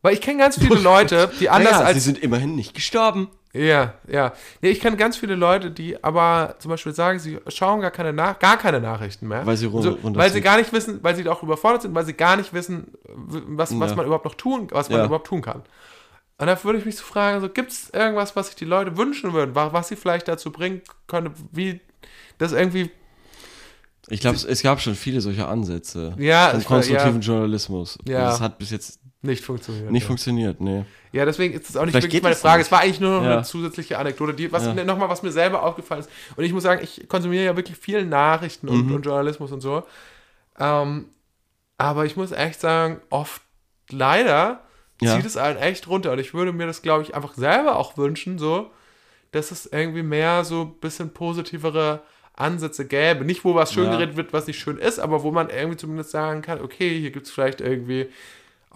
[0.00, 3.28] weil ich kenne ganz viele Leute, die anders naja, sie als sind immerhin nicht gestorben.
[3.54, 4.34] Ja, ja.
[4.60, 8.12] Nee, ich kenne ganz viele Leute, die aber zum Beispiel sagen, sie schauen gar keine,
[8.12, 9.44] Nach gar keine Nachrichten mehr.
[9.46, 9.98] Weil sie run- so.
[10.02, 12.92] Weil sie gar nicht wissen, weil sie auch überfordert sind, weil sie gar nicht wissen,
[13.06, 13.96] was, was Ja.
[13.96, 15.06] man überhaupt noch tun, was man Ja.
[15.06, 15.62] überhaupt tun kann.
[16.40, 18.96] Und da würde ich mich so fragen, so, gibt es irgendwas, was sich die Leute
[18.96, 21.80] wünschen würden, wa- was sie vielleicht dazu bringen könnte, wie
[22.36, 22.90] das irgendwie
[24.10, 26.14] Ich glaube, es, gab schon viele solcher Ansätze.
[26.18, 27.26] Ja, war- konstruktiven ja.
[27.26, 27.98] Journalismus.
[28.06, 28.20] Ja.
[28.26, 29.90] Das hat bis jetzt nicht funktioniert.
[29.90, 30.06] nicht ja.
[30.06, 30.84] funktioniert, nee.
[31.12, 32.58] Ja, deswegen ist das auch nicht Vielleicht wirklich meine Frage.
[32.58, 32.66] nicht.
[32.66, 33.32] Es war eigentlich nur noch Ja.
[33.34, 34.74] eine zusätzliche Anekdote, die, was Ja.
[34.84, 36.10] nochmal, was mir selber aufgefallen ist.
[36.36, 38.72] Und ich muss sagen, ich konsumiere ja wirklich viel Nachrichten Mhm.
[38.72, 39.82] und, und Journalismus und so.
[40.58, 41.06] Ähm,
[41.78, 43.42] aber ich muss echt sagen, oft
[43.90, 44.60] leider
[45.00, 45.16] Ja.
[45.16, 46.12] zieht es einen echt runter.
[46.12, 48.70] Und ich würde mir das, glaube ich, einfach selber auch wünschen, so,
[49.32, 52.02] dass es irgendwie mehr so ein bisschen positivere
[52.34, 53.24] Ansätze gäbe.
[53.24, 56.10] Nicht, wo was schön geredet wird, was nicht schön ist, aber wo man irgendwie zumindest
[56.10, 58.08] sagen kann, okay, hier gibt es vielleicht irgendwie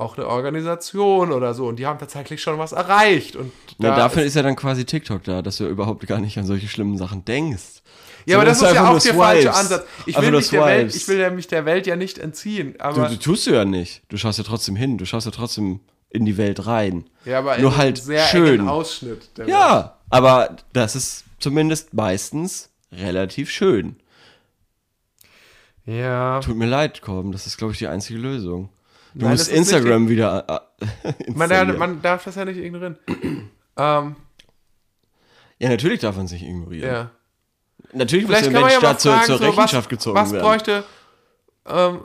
[0.02, 3.36] auch eine Organisation oder so und die haben tatsächlich schon was erreicht.
[3.36, 6.38] Und da dafür ist, ist ja dann quasi TikTok da, dass du überhaupt gar nicht
[6.38, 7.82] an solche schlimmen Sachen denkst.
[8.26, 9.58] ja, aber Sondern das ist ja auch der falsche Swipes.
[9.60, 9.86] Ansatz.
[10.06, 12.80] Ich will, mich der Welt, ich will ja mich der Welt ja nicht entziehen, Du,
[12.84, 14.02] aber, du tust du ja nicht.
[14.08, 14.98] Du schaust ja trotzdem hin.
[14.98, 15.80] Du schaust ja trotzdem
[16.10, 17.04] in die Welt rein.
[17.24, 18.68] ja, aber nur halt sehr schön.
[18.68, 19.30] Ausschnitt.
[19.38, 19.54] der Welt.
[19.54, 23.96] Ja, aber das ist zumindest meistens relativ schön.
[25.84, 26.40] Ja.
[26.40, 28.68] Tut mir leid, Korben, das ist, glaube ich, die einzige Lösung.
[29.14, 30.84] Du Nein, musst Instagram wieder äh,
[31.32, 31.78] Man, darf- installieren.
[31.78, 32.96] man darf das ja nicht ignorieren.
[33.76, 34.16] ähm,
[35.58, 36.88] Ja, natürlich darf man es nicht ignorieren.
[36.92, 37.10] ja.
[37.92, 40.32] Natürlich muss Vielleicht der kann man Mensch ja fragen, zur so, Rechenschaft was, gezogen was
[40.32, 40.42] werden.
[40.44, 40.84] bräuchte
[41.66, 42.04] ähm,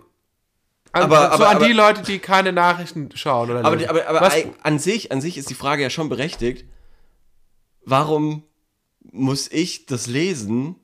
[0.92, 4.08] an, Aber- so aber- an aber- die Leute, die keine Nachrichten schauen oder Aber, aber,
[4.08, 6.66] aber was, an sich, an sich ist die Frage ja schon berechtigt.
[7.86, 8.44] Warum
[9.12, 10.76] muss ich das lesen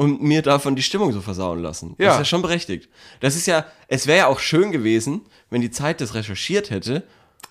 [0.00, 1.94] und mir davon die Stimmung so versauen lassen?
[1.98, 2.12] Das Ja.
[2.12, 2.88] ist ja schon berechtigt.
[3.20, 7.02] Das ist ja, es wäre ja auch schön gewesen, wenn die Zeit das recherchiert hätte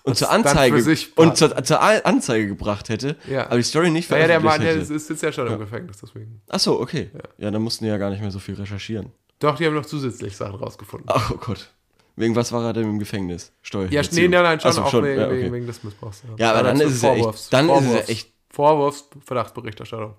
[0.02, 3.46] und zur dann Anzeige sich und zur, zur Anzeige gebracht hätte, Ja.
[3.46, 4.94] aber die Story nicht naja, der veröffentlicht Mann, der hätte.
[4.94, 6.40] ist, sitzt ja schon im Gefängnis, deswegen.
[6.48, 7.10] Ach so, okay.
[7.38, 7.50] Ja.
[7.52, 9.12] dann mussten die ja gar nicht mehr so viel recherchieren.
[9.38, 11.08] Doch, die haben noch zusätzlich Sachen rausgefunden.
[11.12, 11.70] Ach oh Gott.
[12.16, 13.52] Wegen was war er denn im Gefängnis?
[13.62, 13.88] Steuer.
[13.90, 15.42] ja, nee, nein, nein, schon so, auch wegen, ja, okay.
[15.42, 16.22] wegen, wegen des Missbrauchs.
[16.36, 18.32] Ja, aber dann dazu ist es ja echt- Vorwurfs- dann ist es ja Vorwurfs- echt-
[18.50, 20.14] Vorwurfs, Verdachtsberichterstattung.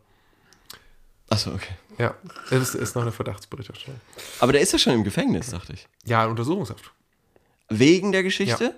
[1.31, 1.73] Achso, okay.
[1.97, 2.13] Ja,
[2.49, 4.01] es ist, noch eine Verdachtsberichterstattung.
[4.39, 5.87] Aber der ist ja schon im Gefängnis, dachte ich.
[6.03, 6.91] Ja, Untersuchungshaft.
[7.69, 8.75] Wegen der Geschichte?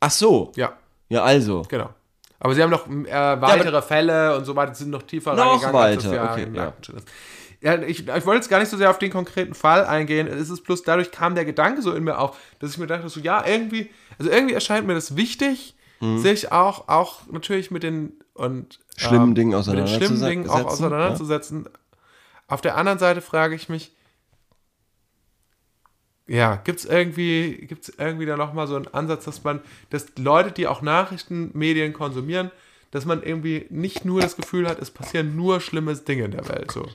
[0.00, 0.50] Ach so.
[0.56, 0.76] Ja,
[1.08, 1.62] Ja, also.
[1.68, 1.90] genau.
[2.40, 5.76] Aber sie haben noch äh, weitere Fälle und so weiter, sind noch tiefer Noch reingegangen,
[5.76, 6.48] als das weiter, ja okay,
[7.62, 7.74] ja.
[7.76, 10.26] Ja, ich, ich wollte jetzt gar nicht so sehr auf den konkreten Fall eingehen.
[10.26, 13.08] Es ist bloß dadurch kam der Gedanke so in mir auf, dass ich mir dachte,
[13.08, 13.88] so ja, irgendwie,
[14.18, 16.18] also irgendwie erscheint mir das wichtig, Mhm.
[16.18, 21.66] sich auch, auch natürlich mit den und Schlimmen Dingen mit den schlimmen Dingen auch auseinanderzusetzen,
[21.66, 21.68] auseinanderzusetzen.
[22.54, 23.90] Auf der anderen Seite frage ich mich,
[26.28, 30.52] ja, gibt es irgendwie, gibt's irgendwie da nochmal so einen Ansatz, dass man, dass Leute,
[30.52, 32.52] die auch Nachrichtenmedien konsumieren,
[32.92, 36.48] dass man irgendwie nicht nur das Gefühl hat, es passieren nur schlimme Dinge in der
[36.48, 36.70] Welt.
[36.70, 36.86] So.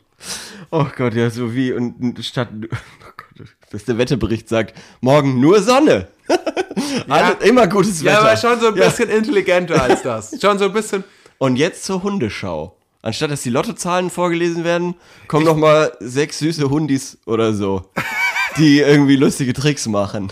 [0.71, 2.47] Oh Gott, ja, so wie und statt.
[2.61, 6.07] Oh Gott, dass der Wetterbericht sagt, morgen nur Sonne.
[7.09, 8.13] Alles, immer gutes Wetter.
[8.13, 8.85] Ja, aber schon so ein Ja.
[8.85, 10.37] bisschen intelligenter als das.
[10.41, 11.03] Schon so ein bisschen.
[11.37, 12.78] Und jetzt zur Hundeschau.
[13.01, 14.95] Anstatt dass die Lottozahlen vorgelesen werden,
[15.27, 17.85] kommen noch mal sechs süße Hundis oder so,
[18.57, 20.31] die irgendwie lustige Tricks machen.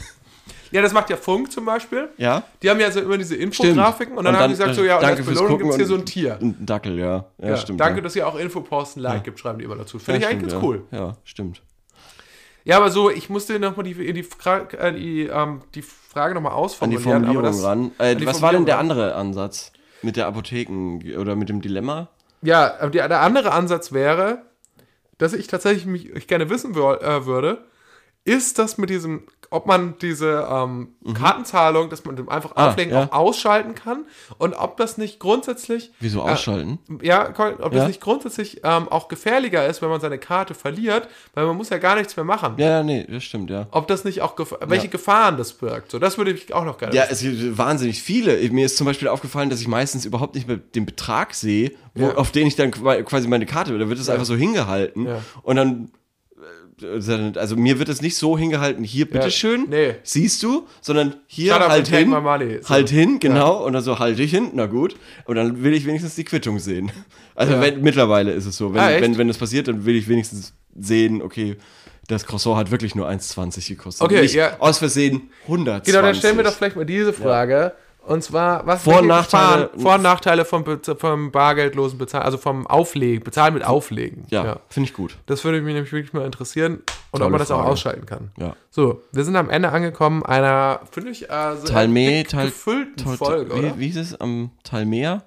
[0.72, 2.10] Ja, das macht ja Funk zum Beispiel.
[2.18, 2.44] Ja?
[2.62, 5.06] Die haben ja so immer diese Infografiken und dann, haben die gesagt, so, ja, und
[5.06, 6.38] als Belohnung gibt es hier so ein Tier.
[6.42, 7.26] Ein Dackel, ja.
[7.38, 7.80] Ja, Ja, stimmt.
[7.80, 8.04] danke, ja.
[8.04, 9.98] dass ihr auch Infoposten Like gibt, schreiben die immer dazu.
[9.98, 10.68] Finde Ja, ich eigentlich stimmt, ganz ja.
[10.68, 11.10] cool.
[11.10, 11.62] Ja, stimmt.
[12.66, 16.52] Ja, aber so, ich musste nochmal die, die, Fra- äh, die, ähm, die Frage nochmal
[16.52, 17.04] An die ausformulieren.
[17.04, 17.92] Formulierung das, ran.
[17.98, 19.72] Äh, die was war denn der andere Ansatz?
[20.02, 22.10] Mit der Apotheken oder mit dem Dilemma?
[22.42, 24.44] Ja, die, der andere Ansatz wäre,
[25.18, 27.66] dass ich tatsächlich mich ich gerne wissen wür- äh, würde,
[28.26, 32.56] ist das mit diesem, ob man diese ähm, Kartenzahlung, dass man dem einfach Mhm.
[32.58, 33.04] Ah, auflegen, ja.
[33.04, 34.06] auch ausschalten kann
[34.38, 36.80] und ob das nicht grundsätzlich Wieso äh, ausschalten?
[37.02, 37.88] Ja, ob das Ja.
[37.88, 41.78] nicht grundsätzlich ähm, auch gefährlicher ist, wenn man seine Karte verliert, weil man muss ja
[41.78, 42.56] gar nichts mehr machen.
[42.58, 43.68] Ja, ja, nee, das stimmt, ja.
[43.72, 45.92] Ob das nicht auch, gef welche Gefahren das birgt.
[45.92, 47.14] So, das würde ich auch noch gerne Ja, wissen.
[47.36, 48.38] es gibt wahnsinnig viele.
[48.50, 52.10] Mir ist zum Beispiel aufgefallen, dass ich meistens überhaupt nicht mehr den Betrag sehe, wo,
[52.10, 55.08] auf den ich dann qua- quasi meine Karte, da wird es einfach so hingehalten
[55.44, 55.97] und dann äh,
[57.36, 59.96] also mir wird es nicht so hingehalten, hier bitteschön, nee.
[60.04, 62.12] siehst du, sondern hier Shut halt hin.
[62.12, 62.70] So.
[62.70, 65.86] halt hin, genau, und dann so halte ich hin, na gut, und dann will ich
[65.86, 66.92] wenigstens die Quittung sehen.
[67.36, 67.62] Also Ja.
[67.62, 70.54] wenn, mittlerweile ist es so, wenn, Ah, wenn, wenn das passiert, dann will ich wenigstens
[70.76, 71.58] sehen, okay,
[72.08, 74.06] das Croissant hat wirklich nur 1,20 gekostet.
[74.06, 74.56] Okay, nicht ja.
[74.60, 75.94] aus Versehen 120.
[75.94, 77.74] Genau, dann stellen wir doch vielleicht mal diese Frage.
[78.08, 82.24] Und zwar, was Vor- und welche Nachteile- Vor- und Nachteile vom, Bez- vom bargeldlosen Bezahlen,
[82.24, 84.26] also vom Auflegen, Bezahlen mit Auflegen.
[84.30, 85.18] Ja, finde ich gut.
[85.26, 87.70] Das würde mich nämlich wirklich mal interessieren und ob Tolle man das auch Frage.
[87.72, 88.32] ausschalten kann.
[88.38, 88.56] Ja.
[88.70, 93.18] So, wir sind am Ende angekommen einer, finde ich, äh, sehr Talme, dick gefüllten Tal,
[93.18, 93.76] Folge, oder?
[93.76, 95.24] wie, wie hieß es am Talmeer?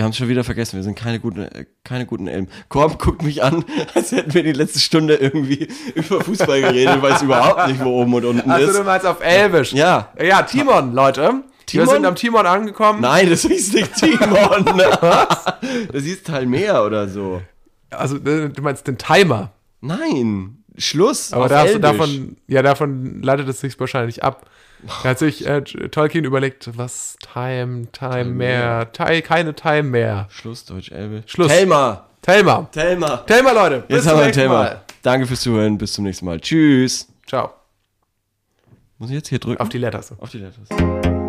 [0.00, 2.48] Wir haben es schon wieder vergessen, wir sind keine guten, äh, keine guten Elben.
[2.70, 7.02] Korb guckt mich an, als hätten wir die letzte Stunde irgendwie über Fußball geredet, ich
[7.02, 8.78] weiß überhaupt nicht, wo oben und unten Also ist.
[8.78, 9.74] du meinst auf Elbisch.
[9.74, 10.10] Ja.
[10.18, 11.42] Ja, Timon, Leute.
[11.66, 11.86] Timon?
[11.86, 13.02] Wir sind am Timon angekommen.
[13.02, 14.64] Nein, das hieß nicht Timon.
[15.02, 15.44] Was?
[15.92, 17.42] Das hieß Talmeer oder so.
[17.90, 19.52] Also, du meinst den Timer.
[19.82, 21.34] Nein, Schluss.
[21.34, 24.48] Aber davon, ja, davon leitet es sich wahrscheinlich ab.
[25.02, 30.26] Da hat sich äh, Tolkien überlegt, was Time, Time mehr, Time, keine Time mehr.
[30.30, 31.22] Schluss, Deutsch, Elbe.
[31.26, 31.48] Schluss.
[31.48, 32.06] Telma.
[32.22, 32.68] Telma.
[32.70, 33.16] Telma.
[33.18, 33.84] Telma, Leute.
[33.88, 34.54] Jetzt haben wir ein Thema.
[34.54, 34.80] Mal.
[35.02, 35.78] Danke fürs Zuhören.
[35.78, 36.40] Bis zum nächsten Mal.
[36.40, 37.08] Tschüss.
[37.26, 37.50] Ciao.
[38.98, 39.60] Muss ich jetzt hier drücken?
[39.60, 40.12] Auf die Letters.
[40.18, 41.19] Auf die Letters.